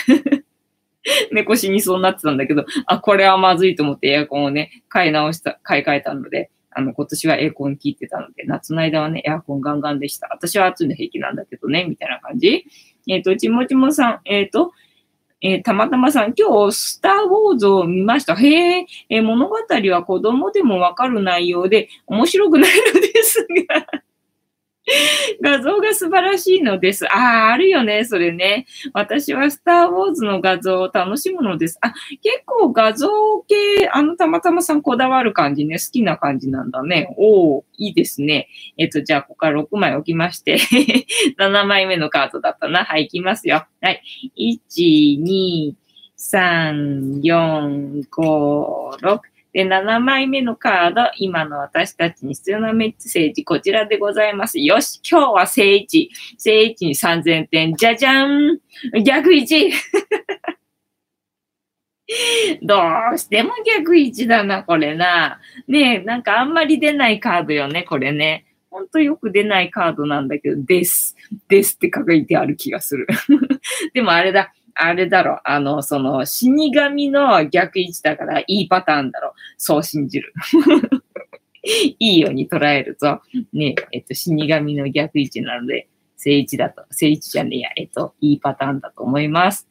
[1.32, 10.28] 猫死にそうになってたんだけど、あ、これはまずいと思ってエアコンをね、買い直した、買い替えたので、あの、今年はエアコン効いてたので、夏の間はね、エアコンガンガンでした。
[10.30, 12.64] 私は暑いの平気なんだけどね、みたいな感じ。
[13.08, 14.72] えっ、ー、と、ちもちもさん、えっ、ー、と、
[15.42, 18.34] えー、たまたまさん、今日、スター・ウォーズを見ました。
[18.36, 23.86] へえ、ー、物語は子供でもわかる内容で面白くないのですが
[25.42, 27.06] 画像が素晴らしいのです。
[27.06, 28.66] ああ、あるよね、それね。
[28.92, 31.78] 私はスター・ウォーズの画像を楽しむのです。
[31.80, 33.08] あ、結構画像
[33.46, 37.14] 系、あの、たまたまさんこだわる感じね、好きな感じなんだね。
[37.16, 38.48] おおいいですね。
[38.78, 40.58] えっと、じゃあ、ここから6枚置きまして
[41.38, 42.84] 7枚目のカードだったな。
[42.84, 43.66] はい、いきますよ。
[43.80, 44.02] はい。
[44.36, 45.74] 1、2、
[46.18, 49.29] 3、4、5、6。
[49.52, 54.60] で、7枚目のカード、今の私たちに必要なメッセージ、こちらでございます。
[54.60, 56.10] よし、今日は正位置。
[56.38, 57.74] 正位置に3000点。
[57.74, 58.58] じゃじゃん
[59.04, 59.72] 逆位置
[62.62, 62.76] ど
[63.14, 65.40] うしても逆位置だな、これな。
[65.68, 68.46] ねえ、なんかあんまり出ないカードよね、これね。
[68.70, 71.16] ほんとよく出ないカードなんだけど、です。
[71.48, 73.06] ですって書いてある気がする。
[73.94, 74.52] でもあれだ。
[74.74, 75.40] あれだろ。
[75.44, 79.34] あの、その、死神の逆位置だからいいパターンだろ。
[79.56, 80.32] そう信じる。
[81.62, 83.20] いいように捉えると、
[83.52, 89.69] ね、えっと、死神の逆位置なので、正位置だと、正位置じゃねえや、えっと、いいパターンだと思います。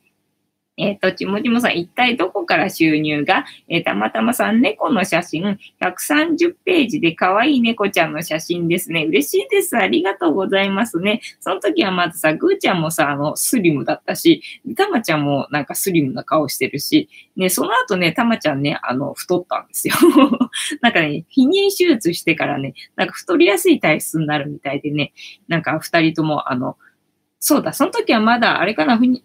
[0.79, 3.45] えっ、ー、と、ちもちもさん、一体どこから収入が？
[3.67, 9.03] えー、たまたまさん、猫の写真、130ページで可愛い猫ちゃんの写真ですね。
[9.03, 9.77] 嬉しいです。
[9.77, 11.21] ありがとうございますね。
[11.41, 14.41] その時はまずさ、ぐーちゃんもさ、あの、スリムだったし、
[14.77, 19.95] たまちゃんもなんかスリムな顔してるし、ね、その後ね、たまちゃんね、あの、太ったんですよ。
[20.81, 25.11] なんかね、避妊手術してからね、なんか太りやすい体質になるみたいでね、
[25.47, 26.77] なんか二人とも、あの、
[27.41, 29.21] そうだ、その時はまだ、あれかな不妊、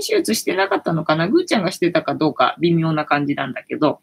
[0.00, 4.00] 手術してなかったのかなぐーちゃんがしてたかどうか微妙な感じなんだけど、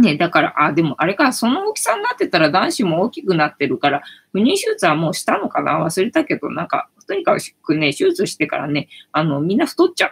[0.00, 10.10] ね、だから、あ、でもあれか、その大きさになってたら男子も大きくなってるから、不妊手術はもうしたのかな忘れたけど、なんか、とにかくね、手術してからね、あの、みんな太っちゃう。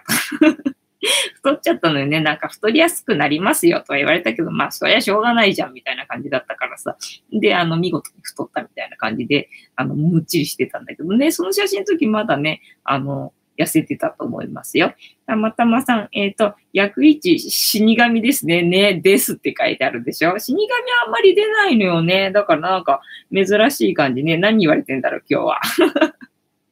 [1.34, 2.20] 太っちゃったのよね。
[2.20, 6.96] なんか太りやすくなりますよとは言われたけど、まあそりゃしょうがないじゃんみたいな感じだったからさ。
[7.32, 14.94] で、あの見事に太ったみたいな感じで、あの、むっちりしてたんだけどね、その写真の時まだね、あの、痩せてたと思いますよ。
[15.26, 18.62] たまたまさん、えっ、ー、と、役位死神ですね。
[18.62, 20.68] ね、ですって書いてあるでしょ死神は
[21.06, 22.30] あんまり出ないのよね。
[22.32, 23.00] だからなんか
[23.32, 24.36] 珍しい感じね。
[24.36, 25.60] 何言われてんだろう、今日は。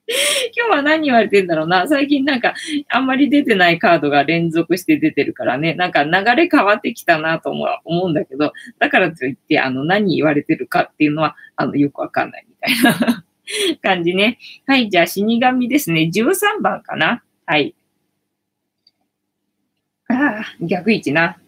[0.54, 1.88] 今日は何言われてんだろうな。
[1.88, 2.54] 最近なんか、
[2.88, 5.74] あんまり出てないカードが連続して出てるからね。
[5.74, 13.24] なんか流れ変わってきたなと思うんだけど、だからといって、あの、何言われてるかっていうのは、あの、よくわかんないみたいな
[13.82, 14.38] 感じね。
[14.66, 16.10] はい、じゃあ死神ですね。
[16.12, 17.22] 13番かな。
[17.46, 17.74] はい。
[20.08, 21.38] ああ、逆位置な。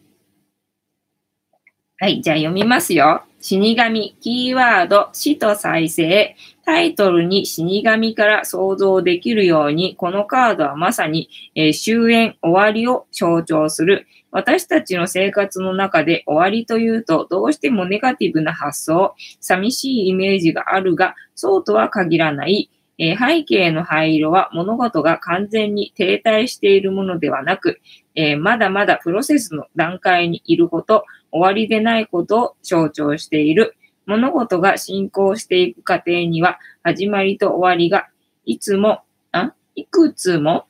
[1.99, 3.23] はい、じゃあ読みますよ。
[3.41, 6.37] 死神、キーワード、死と再生。
[6.67, 14.07] タイトルに死神から想像できるように、このカードはまさに、えー、終焉、終わりを象徴する。
[14.31, 22.69] 私たちの生活の中で終わりというと、どうしてもネガティブな発想、寂しいイメージがあるが、そうとは限らない。
[22.99, 27.81] えー、背景の灰色は物事が完全に停滞しているものではなく、
[28.15, 33.77] えー、まだまだプロセスの段階にいること、終わりでないことを象徴している。
[34.07, 38.09] 物事が進行していく過程には、始まりと終わりが、
[38.45, 40.67] いつも、あいくつも、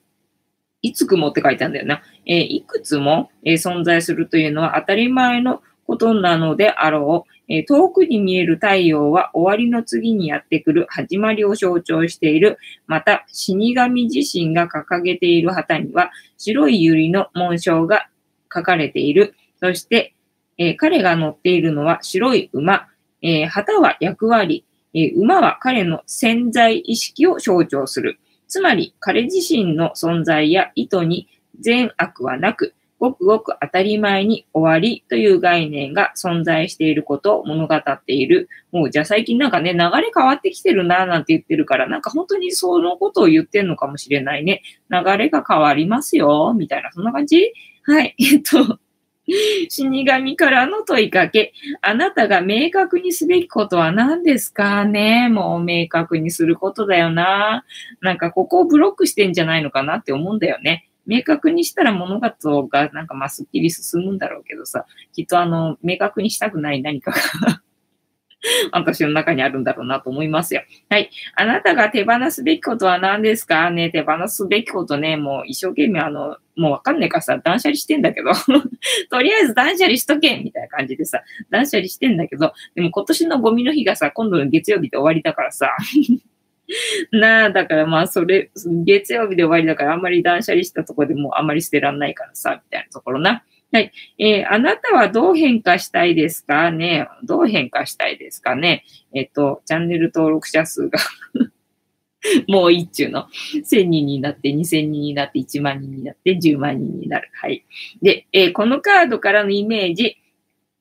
[0.83, 2.03] いつくもって書いてあるんだよな。
[2.25, 7.33] えー、いくつも、え、存在するというのは当たり前のことなのであろう。
[7.49, 12.59] え、遠くに見える太陽は終わりの次にやってくる始まりを象徴している。
[12.87, 18.09] また、死神自身が掲げている旗には白い百合の紋章が
[18.53, 19.35] 書かれている。
[19.61, 20.15] そして、
[20.59, 22.89] え、彼が乗っているのは白い馬。
[23.23, 24.65] え、旗は役割。
[24.93, 28.19] え、馬は彼の潜在意識を象徴する。
[28.49, 31.29] つまり、彼自身の存在や意図に
[31.61, 38.49] 善悪はなく、ごくごく当たり前に終わりという概念が存在していることを物語っている。
[38.73, 44.63] もうじゃあ最近なんかね、流れ変わってきてるななんて言ってるから、なんか本当にそのことを言ってんのかもしれないね。
[44.91, 47.53] 流れが変わりますよ、みたいな、そんな感じ？
[47.83, 48.15] はい。
[48.19, 48.79] えっと、
[49.69, 51.53] 死神からの問いかけ。
[51.83, 55.29] あなたが明確にすべきことは何ですかね？
[55.29, 57.65] もう明確にすることだよな。
[58.01, 60.86] なんかここをブロックしてんじゃないのかなって思うんだよね。
[61.07, 67.17] 明確にしたら物事がなんかまあすっきり進むんだろうけどさ、きっとあの、明確にしたくない何かが
[68.71, 70.63] 私の中にあるんだろうなと思いますよ。
[70.89, 71.11] はい。
[71.35, 73.71] あなたが手放すべきことは何ですか？
[73.71, 78.31] ね手放すべきことね、もう一生懸命あの、もうわかんないからさ、断捨離してんだけど。
[79.11, 85.71] とりあえず断捨離しとけみたいな感じでさ、断捨離してんだけど、でも今年のゴミの日がさ、今度の月曜日で終わりだからさ。
[87.13, 88.51] なあ、だからまあ、それ、
[88.85, 93.45] 月曜日で終わりだから、あんまり断捨離したとこでもあんまり捨てらんないからさ、みたいなところな。
[93.73, 93.93] はい。
[94.19, 97.09] えー、あなたはどう変化したいですかね？
[97.25, 98.85] どう変化したいですかね？
[99.13, 100.99] えっ、と、チャンネル登録者数が
[102.49, 107.29] もう一中の1000人になって、2000人になって、1万人になって、10万人になる。
[107.33, 107.65] はい。
[108.03, 110.17] で、えー、このカードからのイメージ、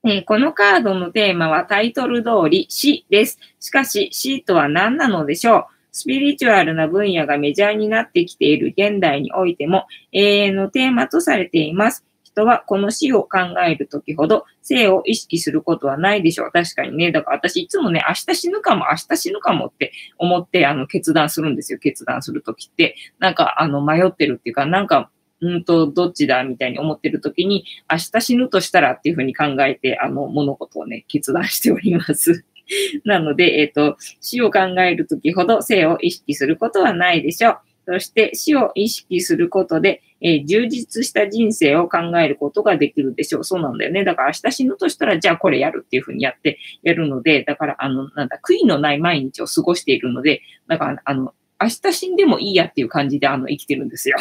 [0.06, 3.40] えー、このカードのテーマはタイトル通り死です。
[3.60, 5.75] しかし死とは何なのでしょう？
[5.98, 12.06] スピリチュアルな分野がメジャーになってきている現代においても永遠のテーマとされています。
[12.22, 16.52] 人はこの死を考えるときほど生を意識することはないでしょう。
[16.52, 17.14] 確かにね。
[17.14, 21.80] だから私いつもね、明日死ぬかも、明日死ぬかもって思って、あの、決断するんですよ。
[21.80, 22.98] 決断するときって。
[23.20, 32.44] なんか、あの、迷ってるっていうか、なんか、うんと、どっちだみたいに思ってる時に、明日死ぬとしたらっていうふうに考えて、あの、物事をね、決断しております。
[33.06, 37.58] なので、えっ、ー、と、死を考えるときほど生を意識することはないでしょう。
[37.88, 43.44] そして死を意識することで、えー、充実した人生を考えることができるでしょう。
[43.44, 44.04] そうなんだよね。
[44.04, 54.18] だから明日死ぬとしたら、じゃあこれやるっていうふうにやってやるので、だから、あの、なんだ、悔いのない毎日を過ごしているので、だから、あの、明日死んでもいいやっていう感じで、あの、生きてるんですよ。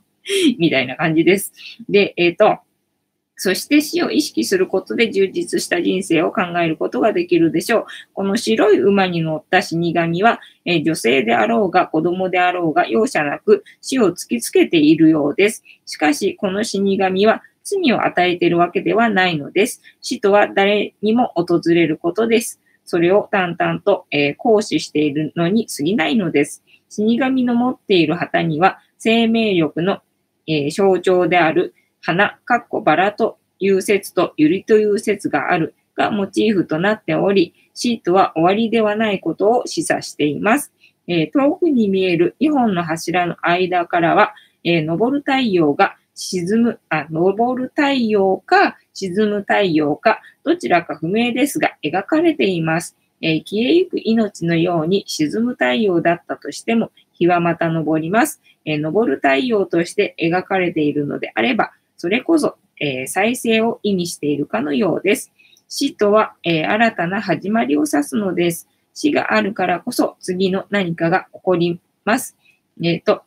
[0.58, 1.52] みたいな感じです。
[1.88, 2.58] で、えっ、ー、と、
[3.38, 7.86] そして死を意識することで充実した人生を考えることができるでしょう。
[8.14, 15.62] この白い馬に乗った死神は、え女性であろうが子供であろうが容赦なく死を突きつけているようです。
[15.84, 19.82] しかし、この死神は罪を与えているわけではないのです。
[20.00, 22.60] 死とは誰にも訪れることです。
[22.86, 26.62] それを淡々と、え、行使しているのに過ぎないのです。
[26.88, 30.00] 死神の持っている旗には生命力の、
[30.46, 31.74] え、象徴である
[32.06, 40.72] 花、かっこバラという説とゆりという説があるがモチーフとなっており、シートは終わりではないことを示唆しています。
[41.08, 52.96] えー、遠くに見える2本の柱の間からは、えー、昇る太陽が沈む、あ、昇る太陽か沈む太陽か、どちらか不明ですが描かれています。
[53.20, 58.40] えー、消えゆく命のように沈む太陽だったとしても、日はまた昇ります。
[58.64, 65.32] えー、昇る太陽として描かれているのであれば、それこそ、えー、再生を意味しているかのようです。
[65.68, 68.68] 死とは、えー、新たな始まりを指すのです。
[68.94, 72.36] 死があるからこそ次の何かが起こります。
[72.82, 73.22] えっ、ー、と、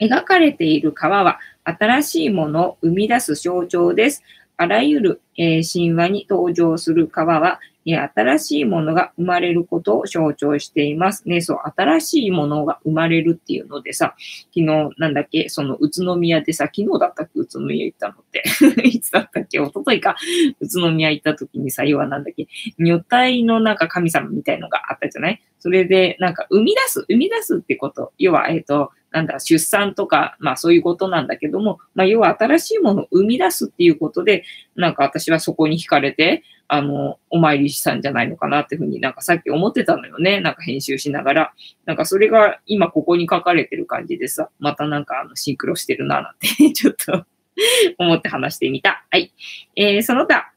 [0.00, 4.22] 描かれている川は新しいものを生み出す象徴です。
[4.56, 11.40] あらゆる、え、神話に登場する川は新しいものが生まれることを象徴していますね。
[11.40, 14.14] そう、新しいものが生まれるっていうのでさ、
[14.54, 14.64] 昨日
[14.98, 18.42] なんだっけ、その宇都宮でさ、昨日だったっけ、宇都宮行ったのって。
[18.86, 20.16] いつだったっけ、一昨日か。
[20.60, 25.42] 宇都宮行った時にさ、要はなんだっけ、女体のなんか神様みたいのがあったじゃない？
[25.58, 28.12] それで、なんか生み出す、生み出すってこと。
[28.18, 34.44] 要は、えっ、ー、と、なんだ、出産とか、まあそういうことなんだけども、まあ要は新しいものを生み出すっていうことで、
[34.76, 40.40] なんか私はそこに惹かれて、あの、お参りしたんじゃないのかなっていうふうになんかさっき思ってたのよね。
[40.40, 41.52] なんか編集しながら。
[41.84, 47.24] なんかそれが今ここに書かれてる感じでさ、またなんかあのシンクロしてるななんて ちょっと
[47.98, 49.04] 思って話してみた。
[49.10, 49.32] はい。
[49.76, 50.52] えー、その他、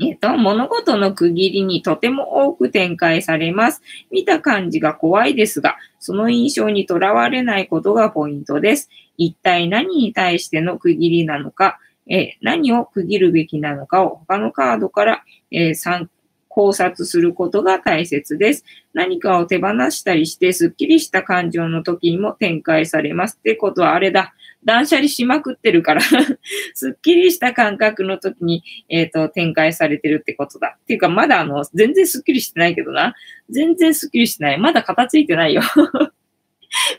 [0.00, 3.80] えっ、と、物事の区切りにとても多く展開されます。
[4.10, 8.90] 見た感じが怖いですが、その印象にとらわれないことがポイントです。
[9.16, 11.78] 一体何に対しての区切りなのか、
[12.08, 16.10] え何を区切るべきなのかを他のカードから、え参
[16.48, 18.64] 考察することが大切です。
[18.94, 23.36] 何かを手放したりして、すっきりした感情の時にも展開されます。
[23.38, 24.34] ってことはあれだ。
[24.64, 26.00] 断捨離しまくってるから
[26.74, 30.76] すっきりした感覚の時に、えっ、ー、と、展開されてるってことだ。
[30.82, 33.14] っていうか、まだあの、全然すっきりしてないけどな。
[33.50, 34.58] 全然すっきりしてない。
[34.58, 35.62] まだ片付いてないよ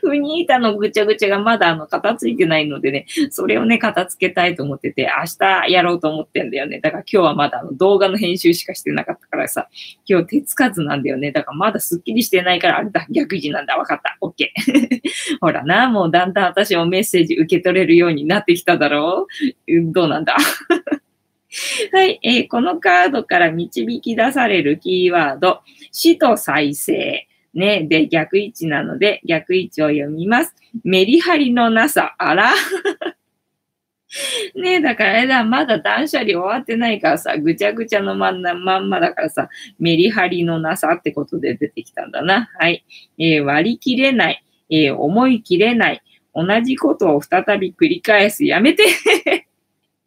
[0.00, 6.80] フニータのぐちゃぐちゃがまだあの、片付いてないのでね、それをね、片付けたいと思ってて、明日やろうと思ってんだよね。
[6.80, 9.68] だから今日はまだあの、動画の編集しかしてなかったからさ、
[10.06, 11.32] 今日手つかずなんだよね。
[11.32, 13.76] だからまだスッキリしてないから、あれだ、逆位なんだ。
[13.76, 14.16] わかった。
[14.20, 15.00] オッケー。
[15.40, 19.26] ほらな、もうだんだん私もメッセージ受け取れるようになってきただろ
[19.68, 20.36] うどうなんだ？
[21.92, 25.60] はい、えー、このカードから導き出されるキーワード、
[25.92, 27.26] 死と再生。
[27.56, 27.86] ね。
[27.88, 30.54] で、逆位置なので、逆位置を読みます。
[30.84, 32.14] メリハリのなさ。
[32.18, 32.52] あら
[34.54, 42.48] ねえだからあれだ、まだ断捨離終わってないからさ、ぐちゃぐちゃのまんまんまだからさ、メリハリのなさってことで出てきたんだな。
[42.58, 42.84] はい。
[43.18, 44.44] えー、割り切れない。
[44.70, 46.02] えー、思い切れない。
[46.34, 48.44] 同じことを再び繰り返す。
[48.44, 48.84] やめて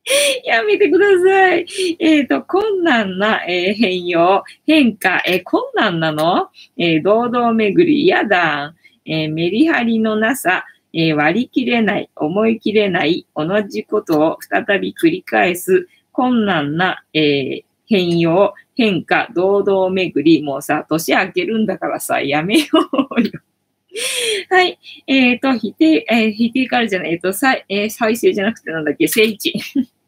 [0.45, 1.65] やめてください。
[1.99, 6.49] えっ、ー、と、困難な、えー、変容、変化、えー、困難なの？
[6.77, 8.73] え、堂々巡り、嫌だ。
[9.05, 22.65] え、メリハリのなさ、え、割り切れない、思い切れない、同じことを再び繰り返す、困難な、え、変容、変化、堂々巡り、もうさ、年明けるんだからさ、やめよ
[23.17, 23.31] うよ。
[24.49, 24.77] はい。
[25.07, 29.37] えっ、ー、と、否定、えー、否定からじゃない、えっ、ー、と、再、えー、再生じゃなくてなんだっけ、正位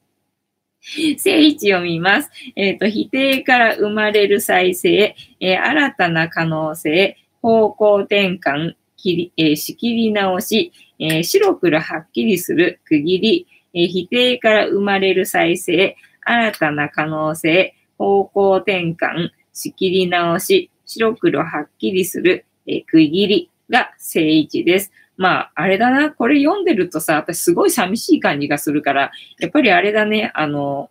[0.92, 1.20] 置。
[1.20, 2.30] 正位置を見ます。
[2.56, 24.92] えっ、ー、と、否定から生まれる再生、えー、新たな可能性、方向転換、切りえー、仕切り直し、え、白黒はっきりする区切り、え、否定から生まれる再生、新たな可能性、方向転換、仕切り直し、白黒はっきりする、え、区切りが正位置です。
[25.22, 30.90] まあ、あれだな、これ読んでるとさ、私すごい寂しい感じがするから、やっぱりあれだね、あの、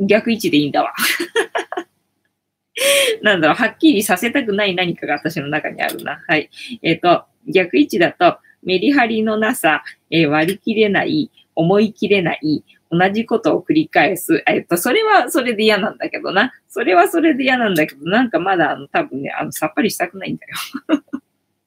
[0.00, 0.94] 逆位置でいいんだわ。
[3.20, 6.24] なんだろう、はっきりさせたくない何かが私の中にあるな。
[6.26, 6.48] はい。
[6.80, 14.42] えっ、ー、と、逆位置だと、メリハリのなさ、えー、割り切れない、思い切れない、同じことを繰り返す。
[14.46, 16.54] えっと、それはそれで嫌なんだけどな。
[16.70, 21.02] それはそれで嫌なんだけど、なんかまだあの多分ね、あの、さっぱりしたくないんだよ。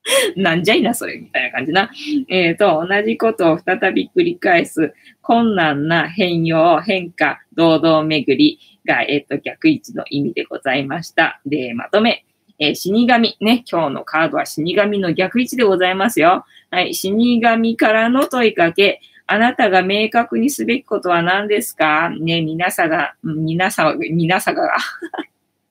[0.38, 1.90] なんじゃいな、それ、みたいな感じな。
[2.30, 11.42] えっ、ー、と、同じことを再び繰り返す、困難な変容、変化、堂々巡りが、えっ、ー、と、逆位置の意味でございました。
[11.46, 12.26] で、まとめ。
[12.60, 13.36] えー、死神。
[13.42, 16.46] ね、今日のカードは死神の逆位置でございますよ。
[16.72, 19.02] はい、死神からの問いかけ。
[19.28, 22.12] あなたが明確にすべきことは何ですか？
[22.12, 24.78] ね、皆さが、皆さ、皆さが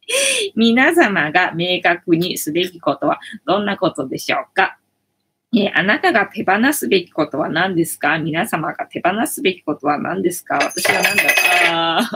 [0.55, 4.79] 皆様が明確にすべきことはどんなことでしょうか？
[5.57, 8.19] えあなたが手放すべきことは何ですか？
[8.19, 10.57] 皆様が手放すべきことは何ですか？
[10.57, 11.25] 私は何だ？
[11.71, 12.11] あ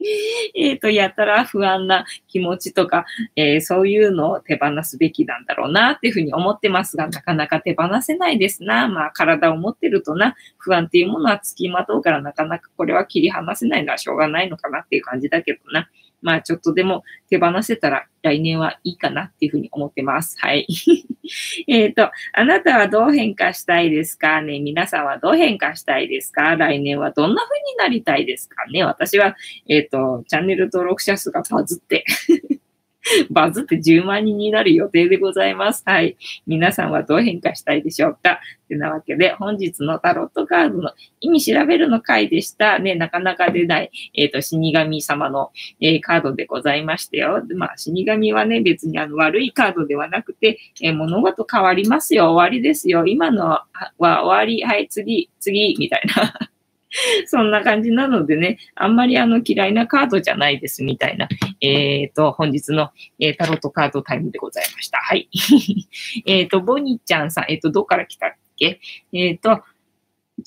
[0.54, 8.86] えっと、やたら不安な気持ちとか、えー、そういうのを手放すべきなんだろうなっていうふうに思ってますが、なかなか手放せないですな。
[8.86, 15.88] まあ、体を持ってるとな、不安っていうものは付きまとうから、なかなかこれは切り離せないのはしょうがないのかなっていう感じだけどな。
[16.22, 20.36] まあちょっとでも手放せたら来年はいいかなっていうふうに思ってます。
[20.40, 20.66] はい。
[21.68, 24.58] えっと、あなたはどう変化したいですかね？
[24.60, 26.56] 皆さんはどう変化したいですか？
[26.56, 28.84] 来年はどんな風になりたいですかね？
[28.84, 29.36] 私は、
[29.68, 32.04] えっ、ー、と、チャンネル登録者数がバズって
[33.30, 35.82] バズって10万人になる予定でございます。
[35.86, 36.16] はい。
[36.46, 38.40] 皆さんはどう変化したいでしょうか？
[38.68, 42.78] てなわけで、本日のタロットカードの意味調べるの回でした。
[42.78, 47.42] ね、なかなか出ない、えっ、ー、と、死神様の、えー、カードでございましたよ。
[47.56, 52.32] まあ、死神はね、別にあの悪いカードではなくて、えー、物事変わりますよ。
[52.32, 53.06] 終わりですよ。
[53.06, 53.66] 今のは
[53.98, 54.62] 終わり。
[54.62, 56.50] はい、次、次、みたいな。
[57.26, 61.28] そんな感じなのでね、あんまりあの嫌いなカードじゃないですみたいな、
[61.60, 64.98] えっ、ー、と、本日の、えー、タロットカードタイムでございました。
[64.98, 65.28] はい。
[66.26, 68.80] えっと、ボニーちゃんさん、えっ、ー、と、どっから来たっけ？
[69.12, 69.62] えっ、と、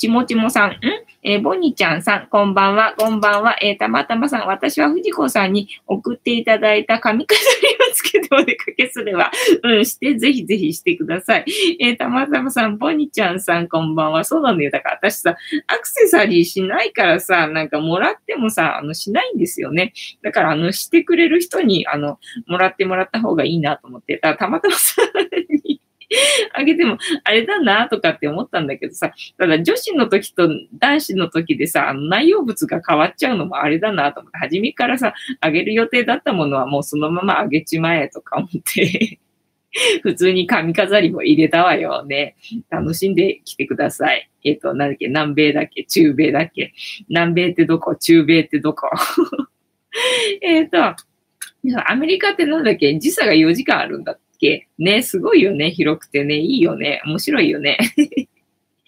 [0.02, 0.80] ちもちもさん、ん？
[1.22, 3.56] えー、ボニちゃんさん、こんばんは、こんばんは。
[3.62, 9.30] えー、たまたまさん、私は藤子さんに送っていただいた髪飾りをつけてお出かけすれば、
[9.62, 11.46] うん、して、ぜひぜひしてください。
[11.80, 14.26] えー、たまたまさん、ボニちゃんさん、こんばんは。
[14.26, 14.72] そうなんだよ。
[14.72, 15.38] だから私さ、
[15.68, 19.94] アクセサリーしないからさ、なんかもらってもさ、あの、しないんですよね。
[20.24, 25.06] だから、あの、してくれる人に、あの、もらってもらった方がいいなと思って、たたまたまさん
[25.68, 25.81] に
[26.54, 39.20] あげても、あれだなとかって思ったんだけどさ、ただ女子の時と男子の時でさ、あの内容物が変わっちゃうのもあれだなと思って、初めからさ、あげる予定だったものはもうそのままあげちまえとか思って
[40.04, 42.36] 普通に髪飾りも入れたわよね。
[42.70, 44.30] 楽しんできてください。
[44.44, 46.74] えっ、ー、と、なんだっけ、南米だっけ、中米だっけ。
[47.10, 47.96] 南米ってどこ？
[47.96, 48.90] 中米ってどこ？
[50.42, 52.98] えっと、アメリカってなんだっけ？
[53.00, 55.72] 時差が4時間あるんだってけね、すごいよね。
[55.72, 56.36] 広くてね。
[56.36, 57.02] いいよね。
[57.06, 57.78] 面白いよね。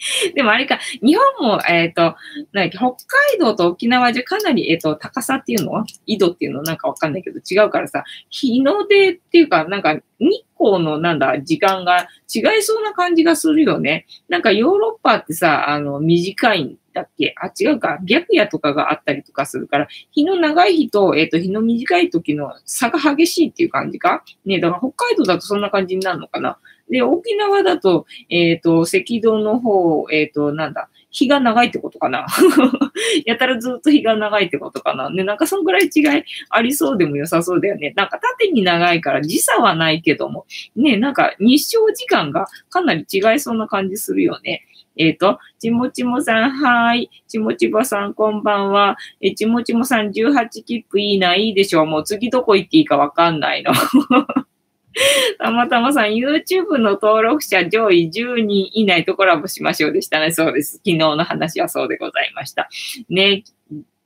[0.36, 2.16] でもあれか、日本も、えっ、ー、と、
[2.52, 2.88] なんか北
[3.32, 5.72] 海道と沖縄じゃかなり、えっ、ー、と、高さっていうの？
[5.72, 6.62] は緯度っていうの？
[6.64, 14.06] なんかわかんないけど違うからさ、日の出っていうか、なんか日光のなんだ、時間が違いそうな感じがするよね。
[14.30, 17.34] なんかヨーロッパってさ、あの、短いんだっけ？
[17.38, 18.00] あ、違うか。
[18.06, 24.24] 白夜とかがあったりとかするから、日の長い日と、えっ、ー、と、日の短い時の差が激しいっていう感じか？
[24.46, 26.58] ね、だから北海道だとそんな感じになるのかな？
[26.90, 32.26] で、沖縄だと、えっ、ー、と、赤道の方、えっ、ー、と、なんだ、日が長いってことかな
[33.26, 37.94] やたらずっと日が長いってことかなね、なんかそんぐらい違いありそうでも良さそうだよね。
[37.96, 44.64] なんか縦に長いから時差はないけども、ね、なんか日照時間がかなり違いそうな感じするよね。
[44.96, 47.10] えっ、ー、と、ちもちもさん、はい。
[47.28, 48.98] ちもちばさん、こんばんは。
[49.22, 51.86] え、ちもちもさん、18切符いいな、いいでしょう。
[51.86, 53.72] もう次どこ行っていいかわかんないの。
[55.40, 60.32] たまたまさん、YouTube の登録者上位10人以内とコラボしましょうでしたね。
[60.32, 60.78] そうです。
[60.78, 62.70] 昨日の話はそうでございました。
[63.10, 63.44] ね、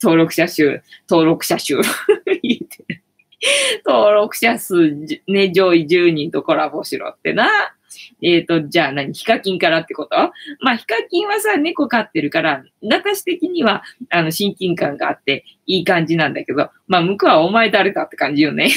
[0.02, 1.80] 登録者数、登録者数。
[3.86, 4.92] 登録者数、
[5.28, 7.48] ね、上位10人とコラボしろってな。
[8.22, 9.14] えっ、ー、と、じゃあ何？
[9.14, 10.16] ヒカキンからってこと？
[10.62, 18.72] まあ、ヒカキンはさ、猫飼ってるから、私的には、あの、親近感があって、いい感じなんだけど、まあ、向こうはお前誰だって感じよね。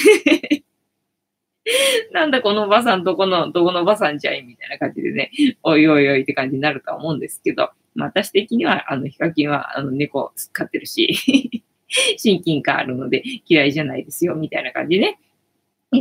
[2.13, 5.31] なんだこのおばさん、どこの、どこのおばさんじゃいみたいな感じでね、
[5.63, 11.63] おいおいおいって感じになるとは思うんですけど、まあ、私的には、あの、ヒカキンは、あの、猫飼ってるし
[12.17, 15.19] 親近感あるので嫌いじゃないですよ、みたいな感じでね。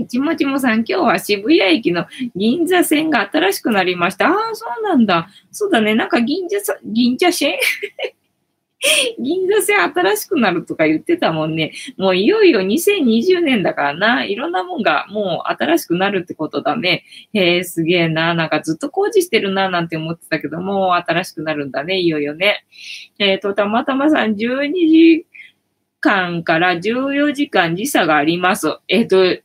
[0.08, 2.06] ちもちもさん、今日は渋谷駅の
[2.36, 4.28] 銀座線が新しくなりました。
[4.28, 5.30] ああ、そうなんだ。
[5.52, 5.96] そうだね。
[5.96, 7.58] なんか銀座、銀座線？
[9.20, 11.74] 銀座線新しくなるとか言ってたもんね。
[11.98, 14.24] もういよいよ2020年だからな。
[14.24, 17.04] いろんなもんがもう新しくなるってことだね。
[17.34, 18.34] へえ、すげえな。
[18.34, 22.00] なんかずっと工事してるななんて思ってたけど、もう新しくなるんだね。
[22.00, 22.64] いよいよね。
[23.20, 25.26] えっ、ー、と、たまたまさん12時
[26.00, 28.78] 間から14時間時差があります。
[28.88, 29.42] えっ、ー、と、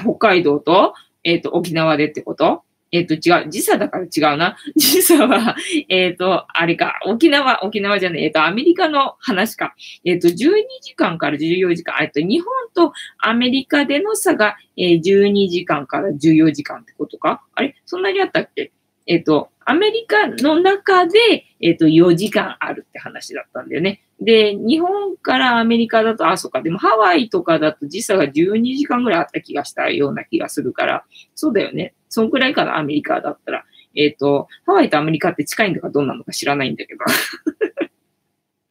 [0.00, 2.62] 北海道と、えっ、ー、と、沖縄でってこと？
[2.92, 3.50] えっ、ー、と、違う。
[3.50, 4.56] 時差だから違うな。
[4.76, 5.56] 時差は、
[5.88, 7.00] えっ、ー、と、あれか。
[7.04, 8.24] 沖縄、沖縄じゃない。
[8.24, 9.74] えっ、と、アメリカの話か。
[10.04, 10.34] えっ、と、12
[10.82, 11.96] 時間から14時間。
[12.00, 17.74] えっと、日本とアメリカでの差が、え12時間から14時間ってことかあれ？
[17.86, 18.72] そんなにあったっけ？
[19.06, 24.02] えっ、と、アメリカの中で、えっ、と、4時間あるって話だったんだよね。
[24.20, 31.04] で、日本からアメリカだと、あ、そっか、でもハワイとかだと時差が12時間ぐらいあった気がしたような気がするから、
[31.34, 31.94] そうだよね。
[32.08, 33.64] そんくらいかな、アメリカだったら。
[33.94, 37.04] えっ、ー、と、ハワイとアメリカって近いのかどうなのか知らないんだけど。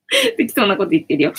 [0.37, 1.33] 適当なこと言ってるよ。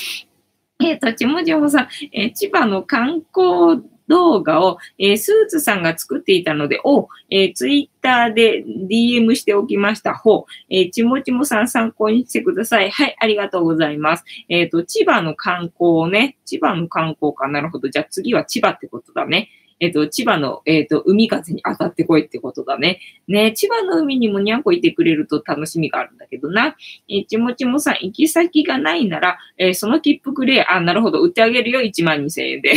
[0.81, 10.15] えっ、ー、と、ちもちもさん、えー、千葉の観光動画を、えー、スーツさんが作っていたので、お、えー、ツイッターで DM しておきました。
[10.15, 12.91] ほう、えー、ちもちもさん参考にしてください。
[12.91, 14.25] はい、ありがとうございます。
[14.49, 16.37] えっ、ー、と、千葉の観光ね。
[16.45, 17.49] 千葉の観光か。
[17.49, 17.89] なるほど。
[17.89, 19.51] じゃあ次は千葉ってことだね。
[19.79, 23.01] えっ、と、千葉の、えっ、と、海風に当たってこいってことだね。
[23.29, 26.77] ね、千葉の海にもにゃんこいてくれると楽しみがあるんだけどな。
[27.09, 30.65] えー、ちもちもさん、行き先がないなら、え、その切符くれ。
[30.65, 31.23] あ、なるほど。
[31.23, 31.81] 売ってあげるよ。
[31.81, 32.75] 1万2千円で。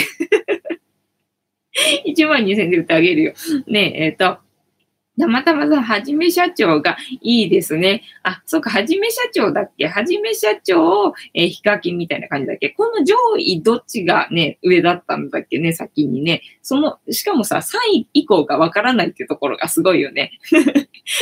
[2.05, 3.33] 1万2千円で売ってあげるよ。
[3.67, 4.37] ねえ、えっ、と、
[5.19, 8.03] たまたまさ、はじめ社長がいいですね。
[8.23, 9.87] あ、そうか、はじめ社長だっけ？
[9.87, 12.69] はじめ社長、えー、ヒカキンみたいな感じだっけ？
[12.69, 16.41] この上位どっちがね、上だったんだっけね、先にね。
[16.61, 20.31] その、しかもさ、3位以降がわからないっていうところがすごいよね。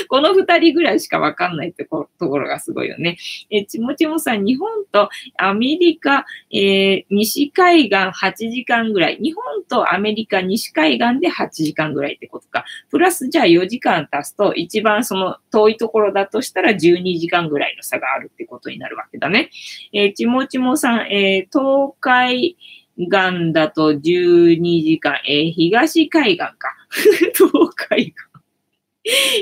[0.09, 3.17] この2人ぐらいしかわかんないってところがすごいよね。
[3.49, 9.17] え、ちもちもさん、日本とアメリカ、えー、西海岸8時間ぐらい。
[9.21, 12.65] 日本とアメリカ西海岸で8時間ぐらいってことか。
[12.89, 19.49] プラスじゃあ4時間間足すと、一番その遠いところだとしたら12時間ぐらいの差があるってことになるわけだね。
[19.93, 22.57] えー、ちもちもさん、えー、東海
[22.97, 26.55] 岸だと12時間、えー、東海岸か。
[27.33, 28.13] 東海岸。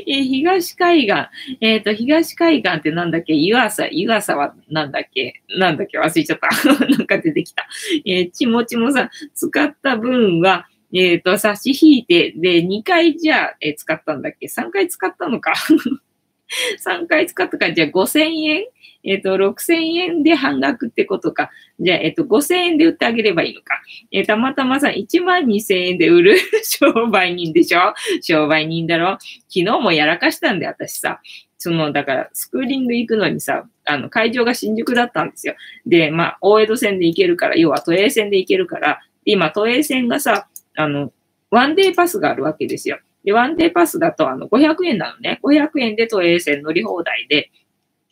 [0.08, 1.14] え、東海岸。
[1.60, 3.34] えっ、ー、と、東海岸ってなんだっけ？
[3.34, 5.42] 湯浅、湯浅はなんだっけ？
[5.58, 5.98] なんだっけ？
[6.00, 6.50] 忘れちゃった。
[6.86, 7.68] なんか出てきた。
[8.06, 15.54] えー、ちもちもさん、使った分は、えっ、ー、と、差し引いて、で、2回じゃあ、えー、使ったんだっけ ?3 回使ったのか
[16.86, 18.66] 3回使ったか、じゃあ5000円？
[19.08, 21.52] えっ、ー、と、6000円で半額ってことか。
[21.80, 23.76] じゃあ、えっ、ー、と、5000円で売ってあげればいいのか。
[24.12, 27.94] えー、たまたまさん、1万2000円で売る 商売人でしょ？
[28.22, 29.18] 商売人だろ？
[29.50, 31.20] 昨日もやらかしたんで、私さ。
[31.58, 35.56] その、だから、スクーリング行くのにさ、あの、会場が新宿だったんですよ。
[35.86, 41.12] で、まあ、大江戸線で行けるから、要は都営線で行けるから、今、都営線がさ、あの、
[41.52, 43.00] ワンデーパスがあるわけですよ。
[43.24, 45.40] で、ワンデーパスだと、あの、500円なのね。
[45.44, 47.52] 500円で都営線乗り放題で、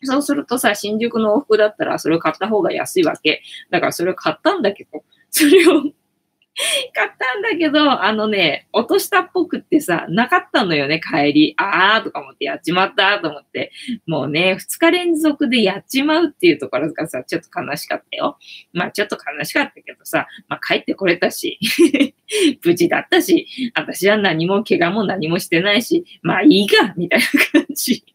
[0.03, 3.41] そうするとさ、新宿の往復だったらそれを買った方が安いわけ。
[3.69, 5.83] だからそれを買ったんだけど、それを
[6.93, 11.53] 買ったんだけど、あのね、落としたっぽくってさ、なかったのよね、帰り。
[11.57, 13.71] あーとか思ってやっちまったと思って。
[14.05, 18.37] もうね、二日連続でやっちまうっていうところがさ、ちょっと悲しかったよ。
[18.71, 21.59] まあちょっと悲しかったけどさ、まあ帰ってこれたし、
[22.63, 28.12] 無事だったし、私は何も怪我も何もしてないし、まあいいか、みたいな感じ。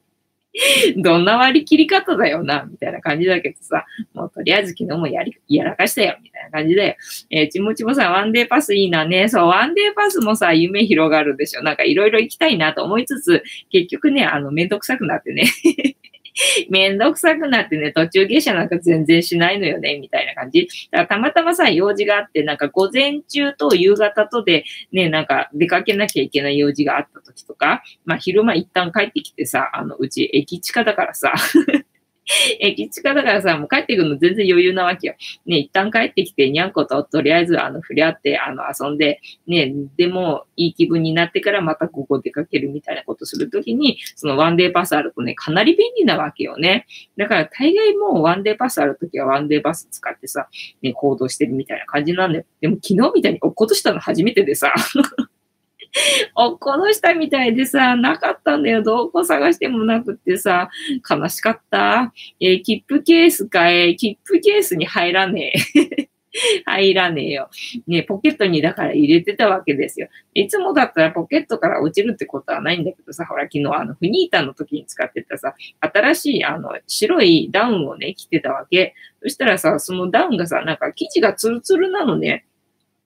[0.96, 3.84] どんな割り切り方だよな、みたいな感じだけどさ、
[4.14, 6.96] もうとりあえず昨日もやり、やらかしたよ、みたいな感じだよ、
[7.30, 9.28] えー、ちもちもさん、ワンデーパスいいなね。
[9.28, 11.62] そう、ワンデーパスもさ、夢広がるでしょ。
[11.62, 15.44] なんかいろいろ行きたいなと思いつつ、結局ね、あの、めんどくさくなってね
[16.70, 20.68] めんどくさくなってね、途中下車なんか全然しないのよね、みたいな感じ。
[20.90, 31.34] だからたまたまさ、用事があって、なんか午前中と夕方とで、ね、なんか出かけなきゃいけない用事があった時とか、まあ昼間一旦帰ってきてさ、あの、うち駅近だからさ
[32.60, 35.14] 駅近だからさ、もう帰ってくるの全然余裕なわけよ。
[35.46, 46.86] ね、一旦帰ってきて、にゃんこととりあえず、あの、触れ合って、あの、遊んで、ね、でも、いい気分になってからまたここ出かけるみたいなことするときに、そのワンデーパスあるとね、かなり便利なわけよね。
[47.16, 50.48] だから、大概もうワンデーパスあるときはワンデーパス使ってさ、
[50.82, 52.44] ね、行動してるみたいな感じなんだよ。
[52.60, 54.72] でも昨日みたいに落っことしたの初めてでさ
[56.34, 58.82] おっこの下みたいでさ、なかったんだよ。
[58.82, 60.70] どこ探してもなくってさ、
[61.08, 62.12] 悲しかった。
[62.40, 65.52] えー、切符ケースかえ、切符ケースに入らね
[66.00, 66.08] え。
[66.66, 67.48] 入らねえよ。
[67.86, 70.08] ね、ポケットにだから入れてたわけですよ。
[70.34, 78.94] いつもだったらポケットから落ちるってことはないんだけどさ、ほら、昨日あの、フニータの時に使ってたさ、新しいあの、白いダウンをね、着てたわけ。
[79.22, 82.44] そしたらさ、そのダウンがさ、なんか生地がツルツルなのね。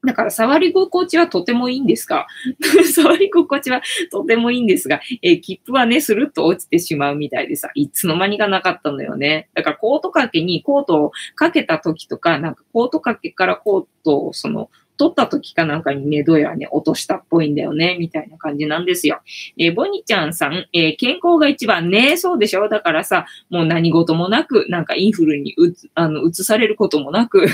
[0.04, 2.26] だから触り心地はとてもいいんですが、
[2.92, 9.48] 触り心地はとてもいいんですが、えー、切符はね、スルッと落ちてしまうみたいでさ、いつの間にかなかったのよね。
[9.54, 19.20] だからコート掛けにコートをかけた時とか、なんかコート掛けからコートをその、取った時かなんかにね、どうやらね、落としたっぽいんだよね、みたいな感じなんですよ。
[19.58, 22.68] えー、ボニちゃんさん、えー、健康が一番ね、そうでしょ？
[22.68, 27.46] だからさ、もう何事もなく、なんかインフルにうつ、あの、移されることもなく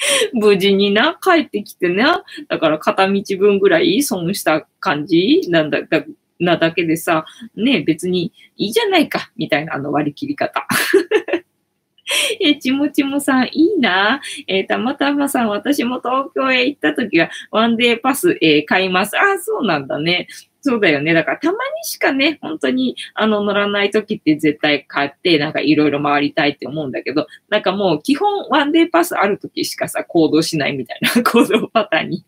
[0.32, 6.04] 無事にな、帰ってきてな、だから片道分ぐらい損した感じなんだ、だ
[6.38, 10.66] なだけでさ、ね、別にいいじゃないか、みたいなあの割り切り方。
[12.40, 14.20] え、ちもちもさん、いいな。
[14.46, 19.16] えー、たまたまさん、私も東京へ行った時は、ワンデーパス、えー、買います。
[19.18, 20.26] あ、そうなんだね。
[20.62, 21.14] そうだよね。
[21.14, 32.24] だからたまにしかね、本当にあの乗らない時って絶対買って、なんかいろいろ回りたいって思うんだけど、なんかもう基本ワンデーパスある時しかさ、行動しないみたいな 行動パターンに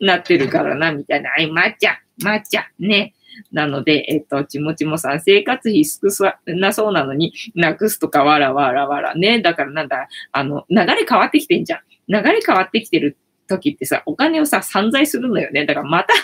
[0.00, 1.30] なってるからな、みたいな。
[1.34, 3.14] あい、抹茶、抹茶、ね。
[3.50, 6.00] なので、えっと、ちもちもさん、生活費少
[6.46, 9.40] なそうなのに、なくすとかわらわらわらね。
[9.40, 11.80] だからなんだ、あの、流れ変わってきてんじゃん。
[12.08, 13.16] 流れ変わってきてる
[13.48, 15.66] 時ってさ、お金をさ、散財するのよね。
[15.66, 16.14] だからまた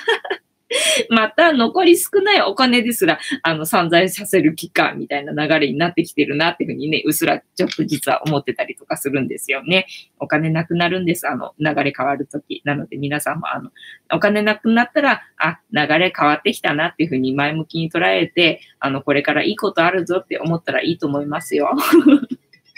[1.08, 9.86] また残り少ないお金ですら、あの、散財させる期間みたいな流れになってきてるなっていうふうにね、うすらちょっと実は思ってたりとかするんですよね。
[10.18, 11.28] お金なくなるんです。
[11.28, 12.60] あの、流れ変わるとき。
[12.64, 13.70] なので皆さんもあの、
[14.12, 21.70] お金なくなったら、あ、流れ変わってきたなっていうふうに前向きに捉えて、あの、これからいいことあるぞって思ったらいいと思いますよ。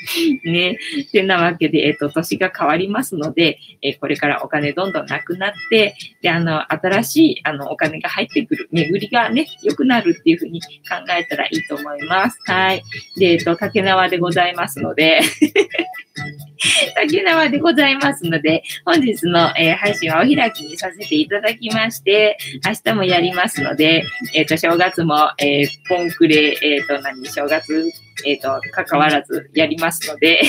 [0.44, 0.78] ね。
[1.12, 10.66] てなわけで、えっ、ー、と、年が変わりますので、えー、これからお金どんどんなくなって、で、あの、新しい、あの、お金が入ってくる、巡りがね、良くなるっていうふうに考
[11.11, 12.38] えたらいいと思います。
[12.46, 12.82] はい。
[13.16, 15.20] で、えっ、ー、と、竹縄でございますので
[16.94, 27.90] 竹縄でございますので、本日の、えー、配信はお開きにさせていただきまして、明日もやりますので、えっ、ー、と、正月も、えー、ポンクレ、えっ、と、何、正月
[28.27, 30.43] えっ、ー、と、関わらずやりますので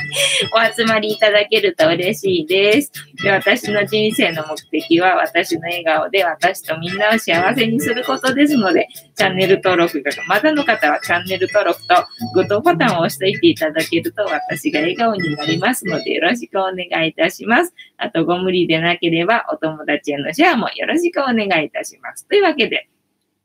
[0.54, 2.92] お集まりいただけると嬉しいです。
[3.22, 11.94] で、私の人生の目的は、私の笑顔で私とみんなを幸せにすることですので、チャンネル登録が、まだの方はチャンネル登録と
[12.34, 17.74] グッドボタンを押しておいていただけると、私が笑顔になりますので、よろしくお願いいたします。
[17.96, 22.26] あと、ご無理でなければ、お友達へのシェアもよろしくお願いいたします。
[22.26, 22.88] というわけで、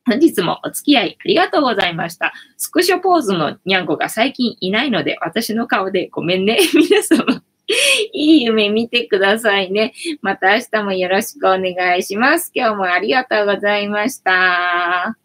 [0.05, 2.33] 本日もお付き合いありがとうございました。
[2.57, 6.59] スクショポーズのにゃんこが最近いないので、私の顔でごめんね。
[6.73, 7.41] 皆様、
[8.13, 9.93] いい夢見てくださいね。
[10.21, 12.51] また明日もよろしくお願いします。
[12.53, 15.24] 今日もありがとうございました。